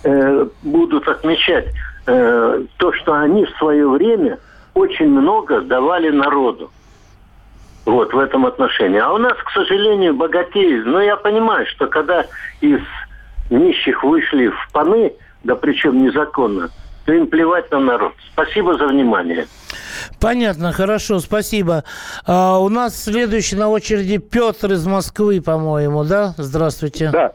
э, 0.05 0.47
будут 0.63 1.07
отмечать 1.09 1.67
э, 2.05 2.63
то, 2.77 2.93
что 2.93 3.13
они 3.13 3.45
в 3.45 3.49
свое 3.57 3.87
время 3.87 4.39
очень 4.73 5.09
много 5.09 5.61
давали 5.61 6.09
народу. 6.09 6.71
Вот 7.85 8.13
в 8.13 8.19
этом 8.19 8.45
отношении. 8.45 8.99
А 8.99 9.11
у 9.11 9.17
нас, 9.17 9.37
к 9.37 9.49
сожалению, 9.51 10.13
богатеи. 10.13 10.81
Но 10.85 11.01
я 11.01 11.17
понимаю, 11.17 11.65
что 11.67 11.87
когда 11.87 12.25
из 12.61 12.79
нищих 13.49 14.03
вышли 14.03 14.47
в 14.47 14.69
паны, 14.71 15.13
да 15.43 15.55
причем 15.55 16.03
незаконно, 16.03 16.69
то 17.05 17.13
им 17.13 17.27
плевать 17.27 17.71
на 17.71 17.79
народ. 17.79 18.13
Спасибо 18.31 18.77
за 18.77 18.87
внимание. 18.87 19.47
Понятно, 20.19 20.71
хорошо, 20.71 21.19
спасибо. 21.19 21.83
А, 22.25 22.59
у 22.59 22.69
нас 22.69 23.03
следующий 23.03 23.55
на 23.55 23.69
очереди 23.69 24.19
Петр 24.19 24.73
из 24.73 24.85
Москвы, 24.85 25.41
по-моему, 25.41 26.03
да? 26.03 26.33
Здравствуйте. 26.37 27.09
Да, 27.11 27.33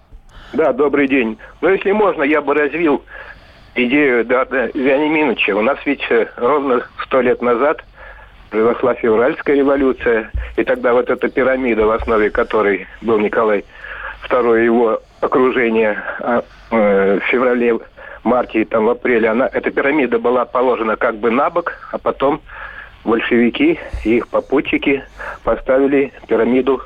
да, 0.53 0.73
добрый 0.73 1.09
день. 1.09 1.37
Но 1.61 1.71
если 1.71 1.91
можно, 1.91 2.23
я 2.23 2.41
бы 2.41 2.55
развил 2.55 3.03
идею 3.77 4.25
да, 4.25 4.45
да, 4.47 4.67
Вениаминовича. 4.75 5.55
У 5.55 5.63
нас 5.63 5.79
ведь 5.85 6.05
э, 6.11 6.27
ровно 6.37 6.83
сто 7.05 7.21
лет 7.21 7.43
назад 7.43 7.85
произошла 8.51 8.95
февральская 8.95 9.57
революция, 9.57 10.31
и 10.57 10.65
тогда 10.65 10.93
вот 10.93 11.11
эта 11.11 11.29
пирамида, 11.29 11.87
в 11.87 11.91
основе 11.91 12.31
которой 12.31 12.87
был 13.03 13.19
Николай 13.19 13.65
II 14.29 14.61
и 14.61 14.65
его 14.65 15.01
окружение, 15.21 16.03
а, 16.21 16.43
э, 16.71 17.19
в 17.19 17.25
феврале 17.31 17.79
марте 18.25 18.63
и 18.63 18.65
там 18.65 18.87
в 18.87 18.91
апреле, 18.91 19.29
она, 19.29 19.49
эта 19.53 19.71
пирамида 19.71 20.19
была 20.19 20.45
положена 20.45 20.97
как 20.97 21.17
бы 21.17 21.31
на 21.31 21.51
бок, 21.51 21.75
а 21.93 21.99
потом 21.99 22.41
большевики 23.05 23.79
и 24.05 24.17
их 24.17 24.29
попутчики 24.29 25.05
поставили 25.45 26.13
пирамиду 26.27 26.83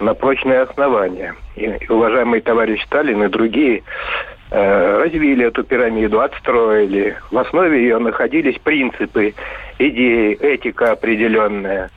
на 0.00 0.14
прочное 0.14 0.62
основание. 0.62 1.34
И, 1.56 1.78
уважаемый 1.88 2.40
товарищ 2.40 2.82
Сталин 2.84 3.22
и 3.22 3.28
другие 3.28 3.82
развили 4.50 5.46
эту 5.46 5.62
пирамиду, 5.62 6.20
отстроили. 6.20 7.16
В 7.30 7.38
основе 7.38 7.82
ее 7.82 7.98
находились 7.98 8.58
принципы, 8.58 9.34
идеи, 9.78 10.38
этика 10.40 10.92
определенная. 10.92 11.90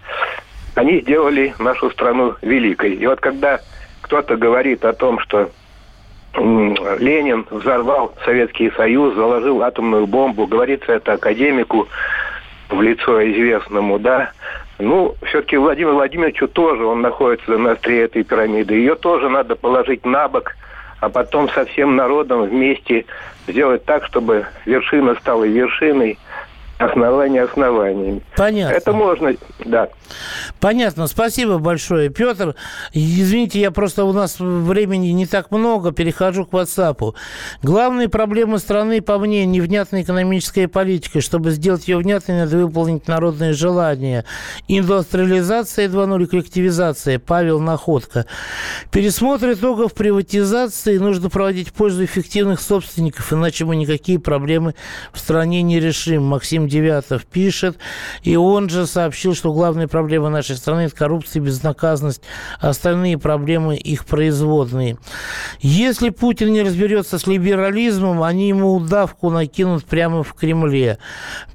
Они 0.75 1.01
сделали 1.01 1.53
нашу 1.59 1.89
страну 1.91 2.35
великой. 2.41 2.95
И 2.95 3.07
вот 3.07 3.19
когда 3.19 3.59
кто-то 4.01 4.35
говорит 4.35 4.83
о 4.85 4.93
том, 4.93 5.19
что 5.19 5.49
Ленин 6.33 7.45
взорвал 7.49 8.13
Советский 8.25 8.71
Союз, 8.71 9.15
заложил 9.15 9.61
атомную 9.63 10.07
бомбу, 10.07 10.47
говорится 10.47 10.93
это 10.93 11.13
академику 11.13 11.87
в 12.69 12.81
лицо 12.81 13.21
известному, 13.31 13.99
да, 13.99 14.31
ну, 14.79 15.15
все-таки 15.27 15.57
Владимир 15.57 15.91
Владимировичу 15.91 16.47
тоже, 16.47 16.85
он 16.85 17.01
находится 17.01 17.57
на 17.57 17.73
острие 17.73 18.03
этой 18.03 18.23
пирамиды. 18.23 18.73
Ее 18.73 18.95
тоже 18.95 19.29
надо 19.29 19.55
положить 19.55 20.05
на 20.05 20.27
бок, 20.27 20.55
а 21.01 21.09
потом 21.09 21.49
со 21.49 21.65
всем 21.65 21.95
народом 21.95 22.43
вместе 22.43 23.05
сделать 23.47 23.83
так, 23.85 24.05
чтобы 24.05 24.45
вершина 24.65 25.15
стала 25.15 25.43
вершиной, 25.43 26.17
основание 26.81 27.43
основаниями. 27.43 28.21
Понятно. 28.35 28.75
Это 28.75 28.91
можно, 28.93 29.33
да. 29.65 29.89
Понятно. 30.59 31.07
Спасибо 31.07 31.57
большое, 31.57 32.09
Петр. 32.09 32.55
Извините, 32.93 33.59
я 33.59 33.71
просто 33.71 34.03
у 34.05 34.13
нас 34.13 34.37
времени 34.39 35.09
не 35.09 35.25
так 35.25 35.51
много, 35.51 35.91
перехожу 35.91 36.45
к 36.45 36.53
WhatsApp. 36.53 37.13
Главные 37.61 38.09
проблемы 38.09 38.59
страны, 38.59 39.01
по 39.01 39.17
мне, 39.19 39.45
невнятная 39.45 40.03
экономическая 40.03 40.67
политика. 40.67 41.21
Чтобы 41.21 41.51
сделать 41.51 41.87
ее 41.87 41.97
внятной, 41.97 42.39
надо 42.39 42.57
выполнить 42.57 43.07
народные 43.07 43.53
желания. 43.53 44.25
Индустриализация 44.67 45.87
2.0 45.87 46.25
коллективизация. 46.27 47.19
Павел 47.19 47.59
Находка. 47.59 48.25
Пересмотр 48.91 49.51
итогов 49.53 49.93
приватизации 49.93 50.97
нужно 50.97 51.29
проводить 51.29 51.69
в 51.69 51.73
пользу 51.73 52.03
эффективных 52.03 52.61
собственников, 52.61 53.31
иначе 53.33 53.65
мы 53.65 53.75
никакие 53.75 54.19
проблемы 54.19 54.75
в 55.13 55.19
стране 55.19 55.61
не 55.61 55.79
решим. 55.79 56.23
Максим 56.23 56.67
Девятов 56.71 57.25
пишет. 57.25 57.77
И 58.23 58.35
он 58.37 58.69
же 58.69 58.87
сообщил, 58.87 59.35
что 59.35 59.53
главная 59.53 59.87
проблема 59.87 60.29
нашей 60.29 60.55
страны– 60.55 60.81
это 60.85 60.95
коррупция 60.95 61.41
безнаказанность. 61.41 62.23
Остальные 62.59 63.17
проблемы– 63.17 63.75
их 63.77 64.05
производные. 64.05 64.97
Если 65.59 66.09
Путин 66.09 66.53
не 66.53 66.61
разберется 66.61 67.19
с 67.19 67.27
либерализмом, 67.27 68.23
они 68.23 68.47
ему 68.47 68.73
удавку 68.73 69.29
накинут 69.29 69.83
прямо 69.85 70.23
в 70.23 70.33
Кремле. 70.33 70.97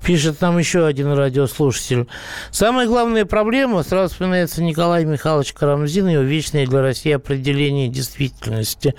Пишет 0.05 0.40
нам 0.40 0.59
еще 0.59 0.87
один 0.87 1.12
радиослушатель. 1.12 2.07
Самая 2.50 2.87
главная 2.87 3.24
проблема, 3.24 3.83
сразу 3.83 4.12
вспоминается 4.12 4.62
Николай 4.62 5.05
Михайлович 5.05 5.52
Карамзин, 5.55 6.09
его 6.09 6.22
вечное 6.22 6.66
для 6.66 6.83
России 6.83 7.12
определение 7.12 7.88
действительности. 7.88 8.94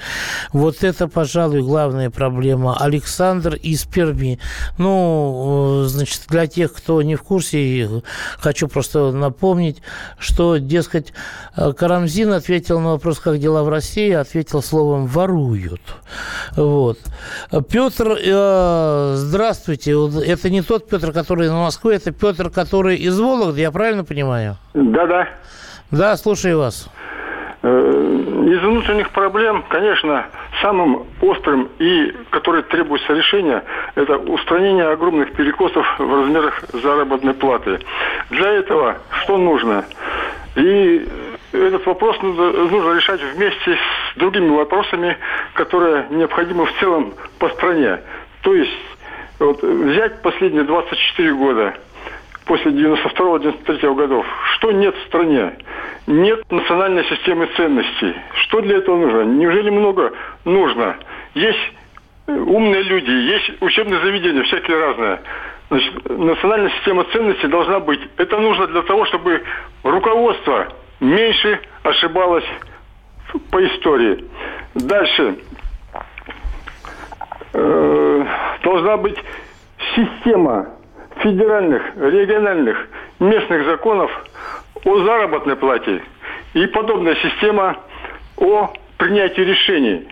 Вот 0.51 0.83
это, 0.83 1.07
пожалуй, 1.07 1.61
главная 1.61 2.09
проблема. 2.09 2.75
Александр 2.79 3.53
из 3.55 3.83
Перми. 3.83 4.39
Ну, 4.77 5.83
значит, 5.87 6.06
Значит, 6.07 6.21
для 6.29 6.47
тех, 6.47 6.73
кто 6.73 7.01
не 7.01 7.15
в 7.15 7.23
курсе, 7.23 8.01
хочу 8.39 8.69
просто 8.69 9.11
напомнить, 9.11 9.81
что, 10.17 10.55
дескать, 10.55 11.11
Карамзин 11.53 12.31
ответил 12.31 12.79
на 12.79 12.91
вопрос, 12.91 13.19
как 13.19 13.39
дела 13.39 13.63
в 13.63 13.69
России, 13.69 14.11
ответил 14.11 14.61
словом 14.61 15.07
«воруют». 15.07 15.81
Вот. 16.55 16.97
Петр, 17.69 18.17
э, 18.23 19.13
здравствуйте. 19.17 19.95
Это 20.25 20.49
не 20.49 20.61
тот 20.61 20.87
Петр, 20.87 21.11
который 21.11 21.49
на 21.49 21.63
Москве, 21.63 21.97
это 21.97 22.11
Петр, 22.11 22.49
который 22.51 22.95
из 22.95 23.19
Вологды, 23.19 23.59
я 23.59 23.71
правильно 23.71 24.05
понимаю? 24.05 24.55
Да-да. 24.73 25.27
Да, 25.91 26.15
слушаю 26.15 26.59
вас. 26.59 26.87
Из 28.47 28.61
внутренних 28.61 29.09
проблем, 29.09 29.61
конечно, 29.67 30.27
самым 30.61 31.05
острым 31.19 31.67
и 31.79 32.15
который 32.29 32.63
требуется 32.63 33.11
решения, 33.11 33.61
это 33.95 34.17
устранение 34.17 34.87
огромных 34.87 35.33
перекосов 35.33 35.85
в 35.99 36.21
размерах 36.21 36.63
заработной 36.71 37.33
платы. 37.33 37.81
Для 38.29 38.53
этого 38.53 38.99
что 39.21 39.37
нужно? 39.37 39.83
И 40.55 41.05
этот 41.51 41.85
вопрос 41.85 42.21
нужно, 42.21 42.51
нужно 42.53 42.95
решать 42.95 43.19
вместе 43.35 43.75
с 43.75 44.17
другими 44.17 44.47
вопросами, 44.47 45.17
которые 45.53 46.05
необходимы 46.09 46.67
в 46.67 46.79
целом 46.79 47.15
по 47.39 47.49
стране. 47.49 47.99
То 48.43 48.55
есть 48.55 48.71
вот, 49.39 49.61
взять 49.61 50.21
последние 50.21 50.63
24 50.63 51.33
года– 51.33 51.73
после 52.47 52.71
92-93 52.71 53.95
годов. 53.95 54.25
Что 54.55 54.71
нет 54.71 54.95
в 54.95 55.07
стране? 55.07 55.53
Нет 56.07 56.49
национальной 56.51 57.03
системы 57.05 57.47
ценностей. 57.57 58.15
Что 58.43 58.61
для 58.61 58.77
этого 58.77 58.97
нужно? 58.97 59.21
Неужели 59.23 59.69
много 59.69 60.13
нужно? 60.45 60.97
Есть 61.35 61.73
э, 62.27 62.33
умные 62.33 62.83
люди, 62.83 63.09
есть 63.09 63.61
учебные 63.61 63.99
заведения, 64.01 64.43
всякие 64.43 64.79
разные. 64.79 65.19
Значит, 65.69 66.09
национальная 66.09 66.71
система 66.77 67.03
ценностей 67.05 67.47
должна 67.47 67.79
быть. 67.79 67.99
Это 68.17 68.39
нужно 68.39 68.67
для 68.67 68.81
того, 68.83 69.05
чтобы 69.05 69.43
руководство 69.83 70.67
меньше 71.01 71.59
ошибалось 71.83 72.45
по 73.51 73.65
истории. 73.65 74.23
Дальше. 74.73 75.35
Э, 77.53 78.25
должна 78.63 78.97
быть 78.97 79.17
система 79.95 80.76
федеральных, 81.21 81.83
региональных, 81.95 82.87
местных 83.19 83.65
законов 83.65 84.11
о 84.83 84.99
заработной 85.03 85.55
плате 85.55 86.01
и 86.53 86.65
подобная 86.67 87.15
система 87.15 87.77
о 88.37 88.71
принятии 88.97 89.41
решений. 89.41 90.07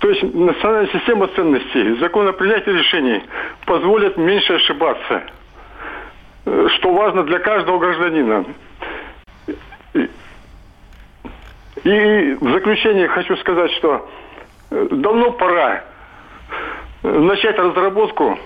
То 0.00 0.10
есть 0.10 0.22
национальная 0.22 0.92
система 0.92 1.28
ценностей, 1.28 1.98
закон 1.98 2.28
о 2.28 2.32
принятии 2.32 2.70
решений 2.70 3.22
позволит 3.64 4.16
меньше 4.16 4.54
ошибаться, 4.54 5.22
что 6.44 6.92
важно 6.92 7.22
для 7.22 7.38
каждого 7.38 7.78
гражданина. 7.78 8.44
И 11.84 12.36
в 12.40 12.52
заключение 12.52 13.08
хочу 13.08 13.36
сказать, 13.36 13.70
что 13.72 14.08
э, 14.70 14.88
давно 14.90 15.32
пора 15.32 15.84
э, 17.02 17.18
начать 17.18 17.58
разработку 17.58 18.38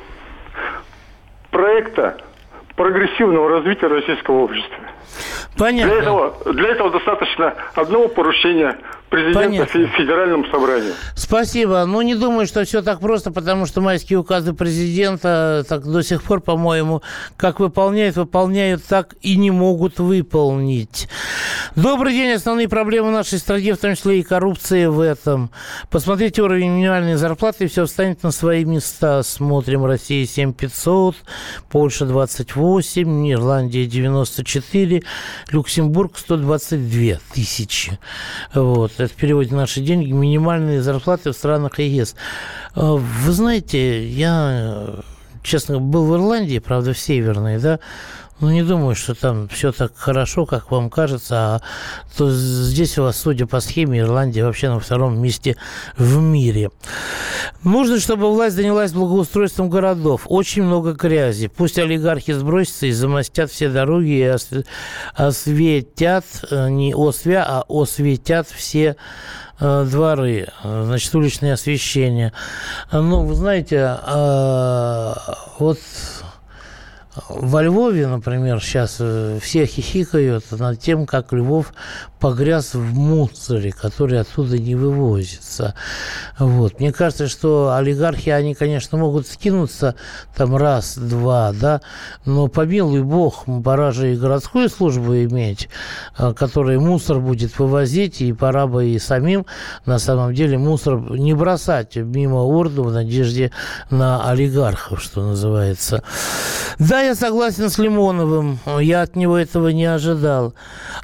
проекта 1.59 2.17
прогрессивного 2.77 3.51
развития 3.51 3.89
российского 3.89 4.45
общества. 4.45 4.79
Понятно. 5.59 5.93
Для 5.93 6.03
этого, 6.03 6.53
для 6.53 6.69
этого 6.69 6.91
достаточно 6.93 7.53
одного 7.75 8.07
поручения 8.07 8.79
президента 9.09 9.49
Понятно. 9.49 9.89
Федеральному 9.97 10.45
собранию. 10.47 10.93
Спасибо. 11.15 11.85
Ну, 11.87 12.01
не 12.03 12.15
думаю, 12.15 12.47
что 12.47 12.65
все 12.65 12.83
так 12.83 13.01
просто, 13.01 13.31
потому 13.31 13.67
что 13.67 13.81
майские 13.81 14.19
указы 14.19 14.53
президента 14.53 15.65
так 15.69 15.85
до 15.85 16.03
сих 16.03 16.23
пор, 16.23 16.41
по-моему, 16.41 17.03
как 17.37 17.61
выполняют, 17.61 18.17
выполняют, 18.17 18.85
так 18.85 19.15
и 19.21 19.37
не 19.37 19.51
могут 19.51 19.99
выполнить. 19.99 21.09
Добрый 21.77 22.13
день. 22.13 22.33
Основные 22.33 22.69
проблемы 22.69 23.11
нашей 23.11 23.39
страны, 23.39 23.73
в 23.73 23.79
том 23.79 23.95
числе 23.95 24.21
и 24.21 24.23
коррупция 24.23 24.91
в 24.91 25.01
этом. 25.01 25.51
Посмотрите 25.91 26.43
уровень 26.43 26.71
минимальной 26.71 27.15
зарплаты, 27.15 27.65
и 27.65 27.69
все 27.69 27.87
встанет 27.87 28.23
на 28.23 28.31
свои 28.31 28.65
места. 28.65 29.23
Смотрим. 29.23 29.85
Россия 29.85 30.27
7500, 30.27 31.17
Польша 31.71 32.05
28, 32.05 33.33
Ирландия 33.33 33.87
94, 33.87 35.03
Люксембург 35.51 36.19
122 36.19 37.19
тысячи. 37.33 37.99
Вот. 38.55 38.98
Это 38.99 39.13
в 39.13 39.17
переводе 39.17 39.55
наши 39.55 39.81
деньги. 39.81 40.11
Минимальные 40.11 40.83
зарплаты 40.83 41.31
в 41.33 41.37
странах 41.37 41.79
ЕС. 41.79 42.15
А, 42.75 42.95
вы 42.95 43.33
знаете, 43.33 44.07
я, 44.09 44.97
честно, 45.43 45.79
был 45.79 46.05
в 46.05 46.15
Ирландии, 46.15 46.59
правда, 46.59 46.93
в 46.93 46.99
Северной, 46.99 47.59
да, 47.59 47.81
ну, 48.41 48.51
не 48.51 48.63
думаю, 48.63 48.95
что 48.95 49.15
там 49.15 49.49
все 49.49 49.73
так 49.73 49.97
хорошо, 49.97 50.47
как 50.47 50.71
вам 50.71 50.91
кажется. 50.91 51.37
А 51.37 51.61
то 52.17 52.31
здесь 52.31 52.97
у 52.99 53.03
вас, 53.03 53.17
судя 53.17 53.47
по 53.47 53.59
схеме, 53.61 53.99
Ирландия 53.99 54.45
вообще 54.45 54.69
на 54.69 54.79
втором 54.79 55.21
месте 55.21 55.57
в 55.97 56.21
мире. 56.21 56.71
Нужно, 57.65 57.99
чтобы 57.99 58.31
власть 58.31 58.55
занялась 58.55 58.93
благоустройством 58.93 59.69
городов. 59.69 60.23
Очень 60.27 60.63
много 60.63 60.93
грязи. 60.93 61.49
Пусть 61.49 61.79
олигархи 61.79 62.33
сбросятся 62.33 62.87
и 62.87 62.93
замостят 62.93 63.51
все 63.51 63.69
дороги 63.71 64.11
и 64.11 64.37
осветят, 65.15 66.25
э, 66.51 66.69
не 66.71 66.95
освя, 66.97 67.45
а 67.45 67.65
осветят 67.69 68.47
все 68.49 68.95
э, 69.59 69.87
дворы, 69.91 70.49
значит, 70.63 71.13
уличное 71.15 71.55
освещение. 71.55 72.33
Ну, 72.93 73.25
вы 73.25 73.35
знаете, 73.35 73.99
а, 74.03 75.37
вот 75.59 75.79
Во 77.29 77.63
Львове, 77.63 78.07
например, 78.07 78.61
сейчас 78.61 78.97
э, 79.01 79.39
все 79.43 79.67
хихикают 79.67 80.45
над 80.53 80.79
тем, 80.79 81.07
как 81.07 81.33
Львов 81.33 81.73
погряз 82.21 82.75
в 82.75 82.95
мусоре, 82.95 83.73
который 83.73 84.21
оттуда 84.21 84.59
не 84.59 84.75
вывозится. 84.75 85.75
Вот. 86.39 86.81
Мне 86.81 86.93
кажется, 86.93 87.29
что 87.29 87.75
олигархи, 87.75 88.31
они, 88.31 88.55
конечно, 88.55 88.99
могут 88.99 89.27
скинуться 89.27 89.95
там 90.37 90.57
раз, 90.57 90.97
два, 90.97 91.53
да, 91.53 91.81
но 92.25 92.49
помилуй 92.49 93.03
бог, 93.03 93.45
пора 93.65 93.93
же 93.93 94.13
и 94.13 94.17
городскую 94.17 94.69
службу 94.69 95.15
иметь, 95.17 95.69
э, 96.19 96.33
которая 96.35 96.79
мусор 96.79 97.21
будет 97.21 97.59
вывозить, 97.59 98.21
и 98.21 98.33
пора 98.33 98.67
бы 98.67 98.89
и 98.89 98.99
самим, 98.99 99.47
на 99.87 99.99
самом 99.99 100.35
деле, 100.35 100.59
мусор 100.59 100.99
не 101.13 101.35
бросать 101.35 101.97
мимо 101.97 102.43
урну 102.43 102.85
в 102.85 102.93
надежде 102.93 103.51
на 103.91 104.29
олигархов, 104.29 105.03
что 105.03 105.23
называется. 105.23 106.03
Да, 106.79 107.08
я 107.09 107.15
согласен 107.15 107.71
с 107.71 107.79
Лимоновым, 107.79 108.59
я 108.81 109.03
от 109.03 109.17
него 109.17 109.39
этого 109.39 109.69
не 109.69 109.87
ожидал. 109.87 110.55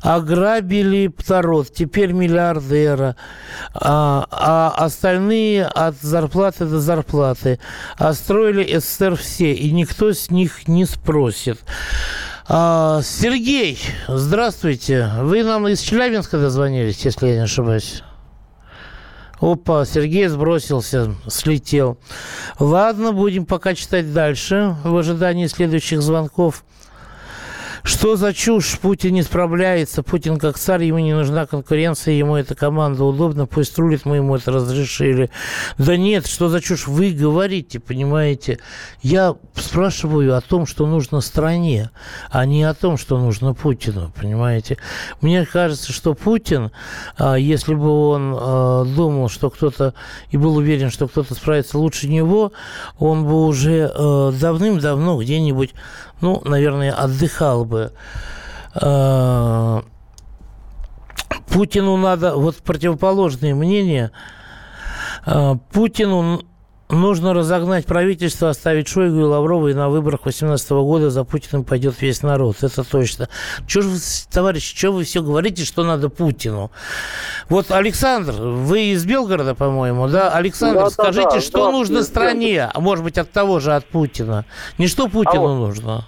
Ограбили 0.02 1.08
Птарот, 1.08 1.72
теперь 1.72 2.12
миллиардера, 2.12 3.16
а, 3.72 4.26
а 4.30 4.74
остальные 4.76 5.64
от 5.64 5.96
зарплаты 6.00 6.66
до 6.66 6.80
зарплаты. 6.80 7.58
А 7.96 8.12
строили 8.12 8.78
СССР 8.78 9.16
все, 9.16 9.52
и 9.52 9.70
никто 9.72 10.12
с 10.12 10.30
них 10.30 10.68
не 10.68 10.84
спросит. 10.84 11.60
А, 12.46 13.00
Сергей, 13.02 13.78
здравствуйте. 14.06 15.10
Вы 15.20 15.42
нам 15.42 15.66
из 15.68 15.80
Челябинска 15.80 16.38
дозвонились, 16.38 17.02
если 17.04 17.28
я 17.28 17.34
не 17.36 17.42
ошибаюсь. 17.44 18.02
Опа, 19.44 19.84
Сергей 19.84 20.26
сбросился, 20.28 21.14
слетел. 21.28 21.98
Ладно, 22.58 23.12
будем 23.12 23.44
пока 23.44 23.74
читать 23.74 24.10
дальше 24.10 24.74
в 24.84 24.96
ожидании 24.96 25.48
следующих 25.48 26.00
звонков. 26.00 26.64
Что 27.84 28.16
за 28.16 28.32
чушь? 28.32 28.78
Путин 28.78 29.12
не 29.12 29.22
справляется. 29.22 30.02
Путин 30.02 30.38
как 30.38 30.58
царь, 30.58 30.84
ему 30.84 31.00
не 31.00 31.12
нужна 31.12 31.44
конкуренция, 31.44 32.14
ему 32.14 32.34
эта 32.34 32.54
команда 32.54 33.04
удобна, 33.04 33.44
пусть 33.44 33.78
рулит, 33.78 34.06
мы 34.06 34.16
ему 34.16 34.36
это 34.36 34.50
разрешили. 34.52 35.28
Да 35.76 35.98
нет, 35.98 36.26
что 36.26 36.48
за 36.48 36.62
чушь? 36.62 36.86
Вы 36.86 37.12
говорите, 37.12 37.80
понимаете? 37.80 38.58
Я 39.02 39.36
спрашиваю 39.54 40.34
о 40.34 40.40
том, 40.40 40.64
что 40.64 40.86
нужно 40.86 41.20
стране, 41.20 41.90
а 42.30 42.46
не 42.46 42.64
о 42.64 42.72
том, 42.72 42.96
что 42.96 43.18
нужно 43.18 43.52
Путину, 43.52 44.10
понимаете? 44.18 44.78
Мне 45.20 45.44
кажется, 45.44 45.92
что 45.92 46.14
Путин, 46.14 46.70
а, 47.18 47.34
если 47.34 47.74
бы 47.74 47.90
он 47.90 48.34
а, 48.34 48.84
думал, 48.86 49.28
что 49.28 49.50
кто-то 49.50 49.92
и 50.30 50.38
был 50.38 50.56
уверен, 50.56 50.90
что 50.90 51.06
кто-то 51.06 51.34
справится 51.34 51.76
лучше 51.76 52.08
него, 52.08 52.52
он 52.98 53.26
бы 53.26 53.44
уже 53.44 53.92
а, 53.94 54.32
давным-давно 54.32 55.20
где-нибудь 55.20 55.74
ну, 56.24 56.40
наверное, 56.46 56.90
отдыхал 56.90 57.66
бы. 57.66 57.92
А, 58.74 59.84
Путину 61.48 61.98
надо, 61.98 62.34
вот 62.36 62.56
противоположное 62.56 63.54
мнение, 63.54 64.10
а, 65.26 65.56
Путину 65.70 66.40
нужно 66.88 67.34
разогнать 67.34 67.86
правительство, 67.86 68.48
оставить 68.48 68.88
Шойгу 68.88 69.20
и 69.20 69.22
Лаврова, 69.24 69.68
и 69.68 69.74
на 69.74 69.88
выборах 69.90 70.22
2018 70.22 70.70
года 70.70 71.10
за 71.10 71.24
Путиным 71.24 71.64
пойдет 71.64 72.00
весь 72.00 72.22
народ. 72.22 72.62
Это 72.62 72.84
точно. 72.84 73.28
Чего 73.66 73.82
же 73.82 73.88
вы, 73.90 73.98
товарищи, 74.30 74.76
что 74.76 74.92
вы 74.92 75.04
все 75.04 75.22
говорите, 75.22 75.64
что 75.64 75.84
надо 75.84 76.08
Путину? 76.08 76.70
Вот, 77.48 77.70
Александр, 77.70 78.32
вы 78.32 78.92
из 78.92 79.04
Белгорода, 79.04 79.54
по-моему, 79.54 80.08
да? 80.08 80.30
Александр, 80.30 80.84
да, 80.84 80.90
скажите, 80.90 81.28
да, 81.28 81.34
да, 81.34 81.40
что 81.40 81.70
нужно 81.70 82.02
стране? 82.02 82.70
Может 82.74 83.04
быть, 83.04 83.18
от 83.18 83.30
того 83.30 83.60
же, 83.60 83.74
от 83.74 83.84
Путина? 83.86 84.44
Не 84.78 84.86
что 84.86 85.08
Путину 85.08 85.52
а 85.52 85.54
нужно? 85.54 86.06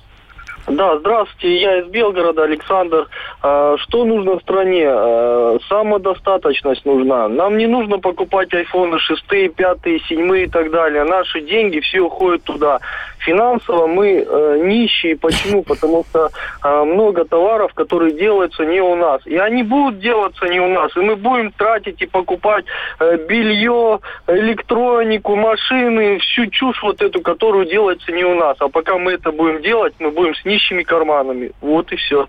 Да, 0.66 0.98
здравствуйте, 0.98 1.61
я 1.61 1.79
из 1.79 1.87
Белгорода, 1.87 2.42
Александр. 2.42 3.07
А, 3.40 3.76
что 3.79 4.05
нужно 4.05 4.40
стране? 4.40 4.87
А, 4.88 5.59
самодостаточность 5.68 6.85
нужна. 6.85 7.29
Нам 7.29 7.57
не 7.57 7.68
нужно 7.68 7.98
покупать 7.98 8.52
айфоны 8.52 8.98
6, 8.98 9.55
5, 9.55 9.79
7 10.09 10.37
и 10.38 10.46
так 10.46 10.72
далее. 10.72 11.05
Наши 11.05 11.40
деньги 11.42 11.79
все 11.79 12.00
уходят 12.00 12.42
туда. 12.42 12.81
Финансово 13.26 13.87
мы 13.88 14.24
э, 14.26 14.62
нищие. 14.64 15.16
Почему? 15.16 15.62
Потому 15.62 16.05
что 16.05 16.31
э, 16.62 16.85
много 16.85 17.24
товаров, 17.24 17.74
которые 17.74 18.12
делаются 18.12 18.64
не 18.64 18.81
у 18.81 18.94
нас. 18.94 19.20
И 19.26 19.37
они 19.37 19.64
будут 19.64 19.98
делаться 19.98 20.46
не 20.46 20.61
у 20.61 20.68
нас. 20.68 20.96
И 20.96 21.00
мы 21.00 21.16
будем 21.16 21.50
тратить 21.50 22.00
и 22.00 22.07
покупать 22.07 22.64
э, 23.00 23.18
белье, 23.29 23.98
электронику, 24.29 25.35
машины, 25.35 26.18
всю 26.18 26.46
чушь 26.46 26.81
вот 26.83 27.02
эту, 27.02 27.20
которую 27.20 27.66
делается 27.66 28.12
не 28.12 28.24
у 28.24 28.35
нас. 28.35 28.57
А 28.61 28.68
пока 28.68 28.96
мы 28.96 29.12
это 29.12 29.33
будем 29.33 29.61
делать, 29.61 29.94
мы 29.98 30.11
будем 30.12 30.35
с 30.35 30.44
нищими 30.57 30.83
карманами. 30.83 31.53
Вот 31.61 31.92
и 31.92 31.97
все. 31.97 32.29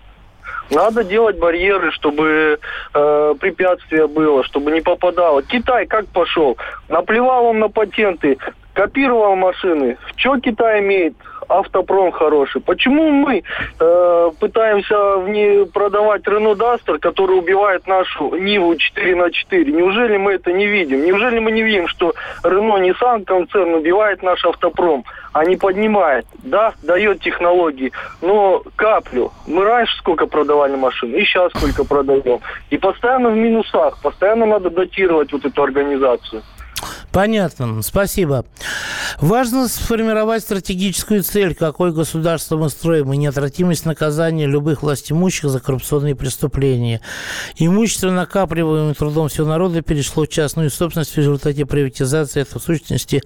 Надо 0.70 1.02
делать 1.02 1.38
барьеры, 1.38 1.90
чтобы 1.92 2.58
э, 2.94 3.34
препятствие 3.40 4.06
было, 4.06 4.44
чтобы 4.44 4.70
не 4.70 4.82
попадало. 4.82 5.42
Китай 5.42 5.86
как 5.86 6.06
пошел? 6.08 6.58
Наплевал 6.88 7.46
он 7.46 7.58
на 7.58 7.68
патенты, 7.68 8.36
копировал 8.74 9.34
машины. 9.34 9.96
Что 10.16 10.38
Китай 10.38 10.80
имеет? 10.80 11.14
Автопром 11.48 12.12
хороший. 12.12 12.60
Почему 12.60 13.10
мы 13.10 13.42
э, 13.80 14.30
пытаемся 14.38 15.16
в 15.16 15.28
не 15.28 15.64
продавать 15.66 16.26
Рено 16.26 16.54
Дастер, 16.54 16.98
который 16.98 17.38
убивает 17.38 17.86
нашу 17.86 18.34
Ниву 18.36 18.76
4 18.76 19.16
на 19.16 19.30
4? 19.30 19.72
Неужели 19.72 20.16
мы 20.16 20.32
это 20.32 20.52
не 20.52 20.66
видим? 20.66 21.04
Неужели 21.04 21.38
мы 21.38 21.50
не 21.50 21.62
видим, 21.62 21.88
что 21.88 22.14
Рено 22.44 22.78
Nissan 22.78 23.24
концерн 23.24 23.74
убивает 23.74 24.22
наш 24.22 24.44
автопром, 24.44 25.04
а 25.32 25.44
не 25.44 25.56
поднимает? 25.56 26.26
Да, 26.42 26.74
дает 26.82 27.20
технологии, 27.20 27.92
но 28.22 28.62
каплю. 28.76 29.32
Мы 29.46 29.64
раньше 29.64 29.96
сколько 29.98 30.26
продавали 30.26 30.76
машин, 30.76 31.14
и 31.14 31.24
сейчас 31.24 31.52
сколько 31.52 31.84
продаем. 31.84 32.40
И 32.70 32.78
постоянно 32.78 33.30
в 33.30 33.36
минусах, 33.36 33.98
постоянно 34.02 34.46
надо 34.46 34.70
датировать 34.70 35.32
вот 35.32 35.44
эту 35.44 35.62
организацию. 35.62 36.42
Понятно, 37.12 37.82
спасибо. 37.82 38.44
Важно 39.20 39.66
сформировать 39.68 40.42
стратегическую 40.42 41.22
цель, 41.22 41.54
какое 41.54 41.90
государство 41.90 42.56
мы 42.56 42.68
строим, 42.70 43.12
и 43.12 43.16
неотвратимость 43.16 43.86
наказания 43.86 44.46
любых 44.46 44.82
властимущих 44.82 45.50
за 45.50 45.60
коррупционные 45.60 46.14
преступления. 46.14 47.00
Имущество, 47.56 48.10
накапливаемое 48.10 48.94
трудом 48.94 49.28
всего 49.28 49.48
народа, 49.48 49.82
перешло 49.82 50.24
в 50.24 50.28
частную 50.28 50.70
собственность 50.70 51.14
в 51.14 51.18
результате 51.18 51.66
приватизации. 51.66 52.42
Это, 52.42 52.58
в 52.58 52.62
сущности, 52.62 53.22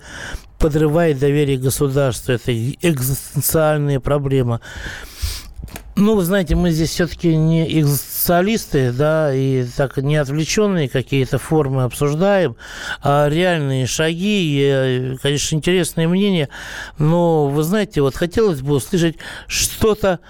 подрывает 0.59 1.19
доверие 1.19 1.59
государства. 1.59 2.33
Это 2.33 2.53
экзистенциальная 2.53 4.01
проблема. 4.01 4.61
Ну, 5.95 6.17
вы 6.17 6.23
знаете, 6.23 6.55
мы 6.55 6.71
здесь 6.71 6.89
все-таки 6.89 7.37
не 7.37 7.81
экзистенциалисты, 7.81 8.93
да, 8.93 9.35
и 9.35 9.67
так 9.77 9.99
не 9.99 10.17
отвлеченные 10.17 10.89
какие-то 10.89 11.39
формы 11.39 11.83
обсуждаем, 11.83 12.57
а 13.03 13.29
реальные 13.29 13.87
шаги, 13.87 14.57
и, 14.57 15.17
конечно, 15.23 15.57
интересное 15.57 16.09
мнение, 16.09 16.49
но, 16.97 17.47
вы 17.47 17.63
знаете, 17.63 18.01
вот 18.01 18.17
хотелось 18.17 18.63
бы 18.63 18.77
услышать 18.77 19.17
что-то 19.47 20.21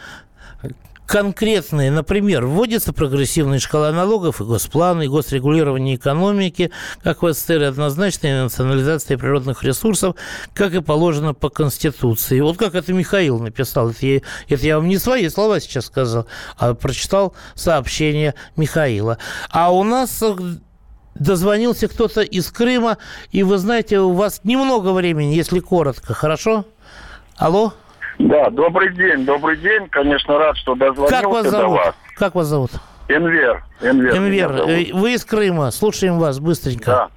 конкретные, 1.06 1.90
например, 1.90 2.46
вводится 2.46 2.92
прогрессивная 2.92 3.58
шкала 3.58 3.92
налогов 3.92 4.40
и 4.40 4.44
госпланы, 4.44 5.04
и 5.04 5.08
госрегулирование 5.08 5.96
экономики, 5.96 6.70
как 7.02 7.22
в 7.22 7.32
СССР, 7.32 7.62
однозначная 7.64 8.44
национализация 8.44 9.18
природных 9.18 9.62
ресурсов, 9.62 10.16
как 10.54 10.74
и 10.74 10.80
положено 10.80 11.34
по 11.34 11.48
Конституции. 11.48 12.40
Вот 12.40 12.56
как 12.56 12.74
это 12.74 12.92
Михаил 12.92 13.38
написал, 13.38 13.90
это 13.90 14.06
я, 14.06 14.20
это 14.48 14.66
я 14.66 14.76
вам 14.76 14.88
не 14.88 14.98
свои 14.98 15.28
слова 15.28 15.60
сейчас 15.60 15.86
сказал, 15.86 16.26
а 16.56 16.74
прочитал 16.74 17.34
сообщение 17.54 18.34
Михаила. 18.56 19.18
А 19.50 19.72
у 19.72 19.84
нас 19.84 20.22
дозвонился 21.14 21.88
кто-то 21.88 22.22
из 22.22 22.50
Крыма, 22.50 22.98
и 23.30 23.42
вы 23.42 23.58
знаете, 23.58 24.00
у 24.00 24.12
вас 24.12 24.40
немного 24.44 24.92
времени, 24.92 25.34
если 25.34 25.60
коротко, 25.60 26.14
хорошо? 26.14 26.64
Алло? 27.36 27.74
Да, 28.22 28.50
добрый 28.50 28.92
день, 28.94 29.24
добрый 29.24 29.56
день. 29.56 29.88
Конечно, 29.88 30.38
рад, 30.38 30.56
что 30.56 30.76
дозвонился 30.76 31.22
как 31.22 31.28
вас 31.28 31.46
зовут? 31.46 31.60
до 31.60 31.68
вас. 31.68 31.94
Как 32.14 32.34
вас 32.36 32.46
зовут? 32.46 32.70
Энвер. 33.08 33.64
Энвер, 33.80 34.16
Энвер. 34.16 34.52
Э, 34.52 34.92
вы 34.92 35.14
из 35.14 35.24
Крыма. 35.24 35.72
Слушаем 35.72 36.20
вас 36.20 36.38
быстренько. 36.38 36.86
Да. 36.86 37.08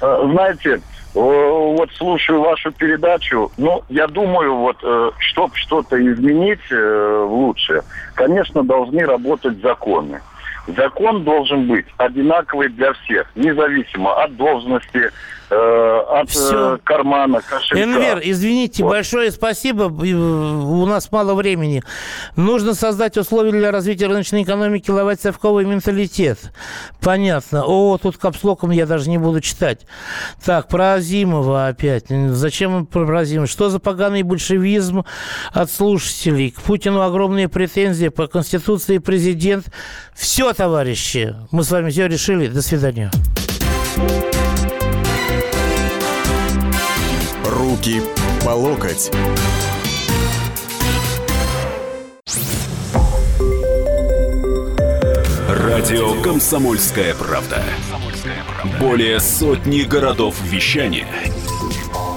Э, 0.00 0.28
знаете, 0.32 0.80
вот 1.12 1.90
слушаю 1.92 2.40
вашу 2.40 2.72
передачу, 2.72 3.52
ну, 3.58 3.84
я 3.90 4.06
думаю, 4.06 4.56
вот, 4.56 4.78
э, 4.82 5.10
чтобы 5.18 5.54
что-то 5.56 5.96
изменить 5.96 6.58
лучше, 6.70 7.82
конечно, 8.14 8.64
должны 8.64 9.04
работать 9.04 9.60
законы. 9.60 10.22
Закон 10.66 11.24
должен 11.24 11.68
быть 11.68 11.86
одинаковый 11.96 12.68
для 12.68 12.92
всех, 12.94 13.26
независимо 13.34 14.22
от 14.22 14.36
должности, 14.36 15.10
э, 15.50 16.00
от 16.08 16.30
э, 16.34 16.78
кармана, 16.82 17.40
кошелька. 17.42 17.82
Энвер, 17.82 18.20
извините, 18.22 18.82
большое 18.82 19.30
спасибо. 19.30 19.84
Э, 19.84 20.14
У 20.14 20.86
нас 20.86 21.12
мало 21.12 21.34
времени. 21.34 21.82
Нужно 22.36 22.74
создать 22.74 23.16
условия 23.18 23.52
для 23.52 23.70
развития 23.70 24.06
рыночной 24.06 24.42
экономики, 24.42 24.90
ловать 24.90 25.20
совковый 25.20 25.64
менталитет. 25.66 26.52
Понятно. 27.02 27.64
О, 27.66 27.98
тут 27.98 28.16
капслоком 28.16 28.70
я 28.70 28.86
даже 28.86 29.10
не 29.10 29.18
буду 29.18 29.40
читать. 29.40 29.86
Так, 30.44 30.68
про 30.68 30.94
Азимова 30.94 31.66
опять. 31.66 32.06
Зачем 32.08 32.86
про 32.86 33.18
Азимова? 33.20 33.46
Что 33.46 33.68
за 33.68 33.78
поганый 33.78 34.22
большевизм 34.22 35.04
от 35.52 35.70
слушателей? 35.70 36.50
К 36.50 36.62
Путину 36.62 37.02
огромные 37.02 37.48
претензии 37.48 38.08
по 38.08 38.26
Конституции 38.26 38.98
президент. 38.98 39.66
Все, 40.14 40.53
товарищи, 40.54 41.34
мы 41.50 41.64
с 41.64 41.70
вами 41.70 41.90
все 41.90 42.06
решили. 42.06 42.46
До 42.46 42.62
свидания. 42.62 43.10
Руки 47.44 48.00
по 48.44 48.50
локоть. 48.50 49.10
Радио 55.48 56.20
«Комсомольская 56.22 57.14
правда». 57.14 57.62
Более 58.80 59.20
сотни 59.20 59.82
городов 59.82 60.36
вещания 60.42 61.06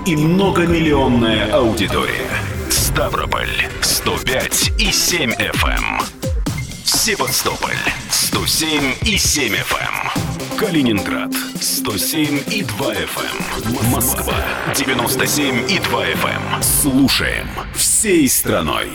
и 0.05 0.15
многомиллионная 0.15 1.51
аудитория. 1.51 2.29
Ставрополь 2.69 3.49
105 3.81 4.71
и 4.79 4.91
7 4.91 5.31
FM. 5.31 5.65
эм. 5.65 6.01
Севастополь 6.85 7.75
107 8.27 8.95
и 9.05 9.17
7 9.17 9.53
FM. 9.53 10.57
Калининград 10.59 11.31
107 11.61 12.43
и 12.51 12.61
2 12.61 12.93
FM. 12.93 13.89
Москва 13.89 14.35
97 14.75 15.71
и 15.71 15.79
2 15.79 16.05
FM. 16.07 16.61
Слушаем 16.61 17.47
всей 17.73 18.27
страной. 18.27 18.89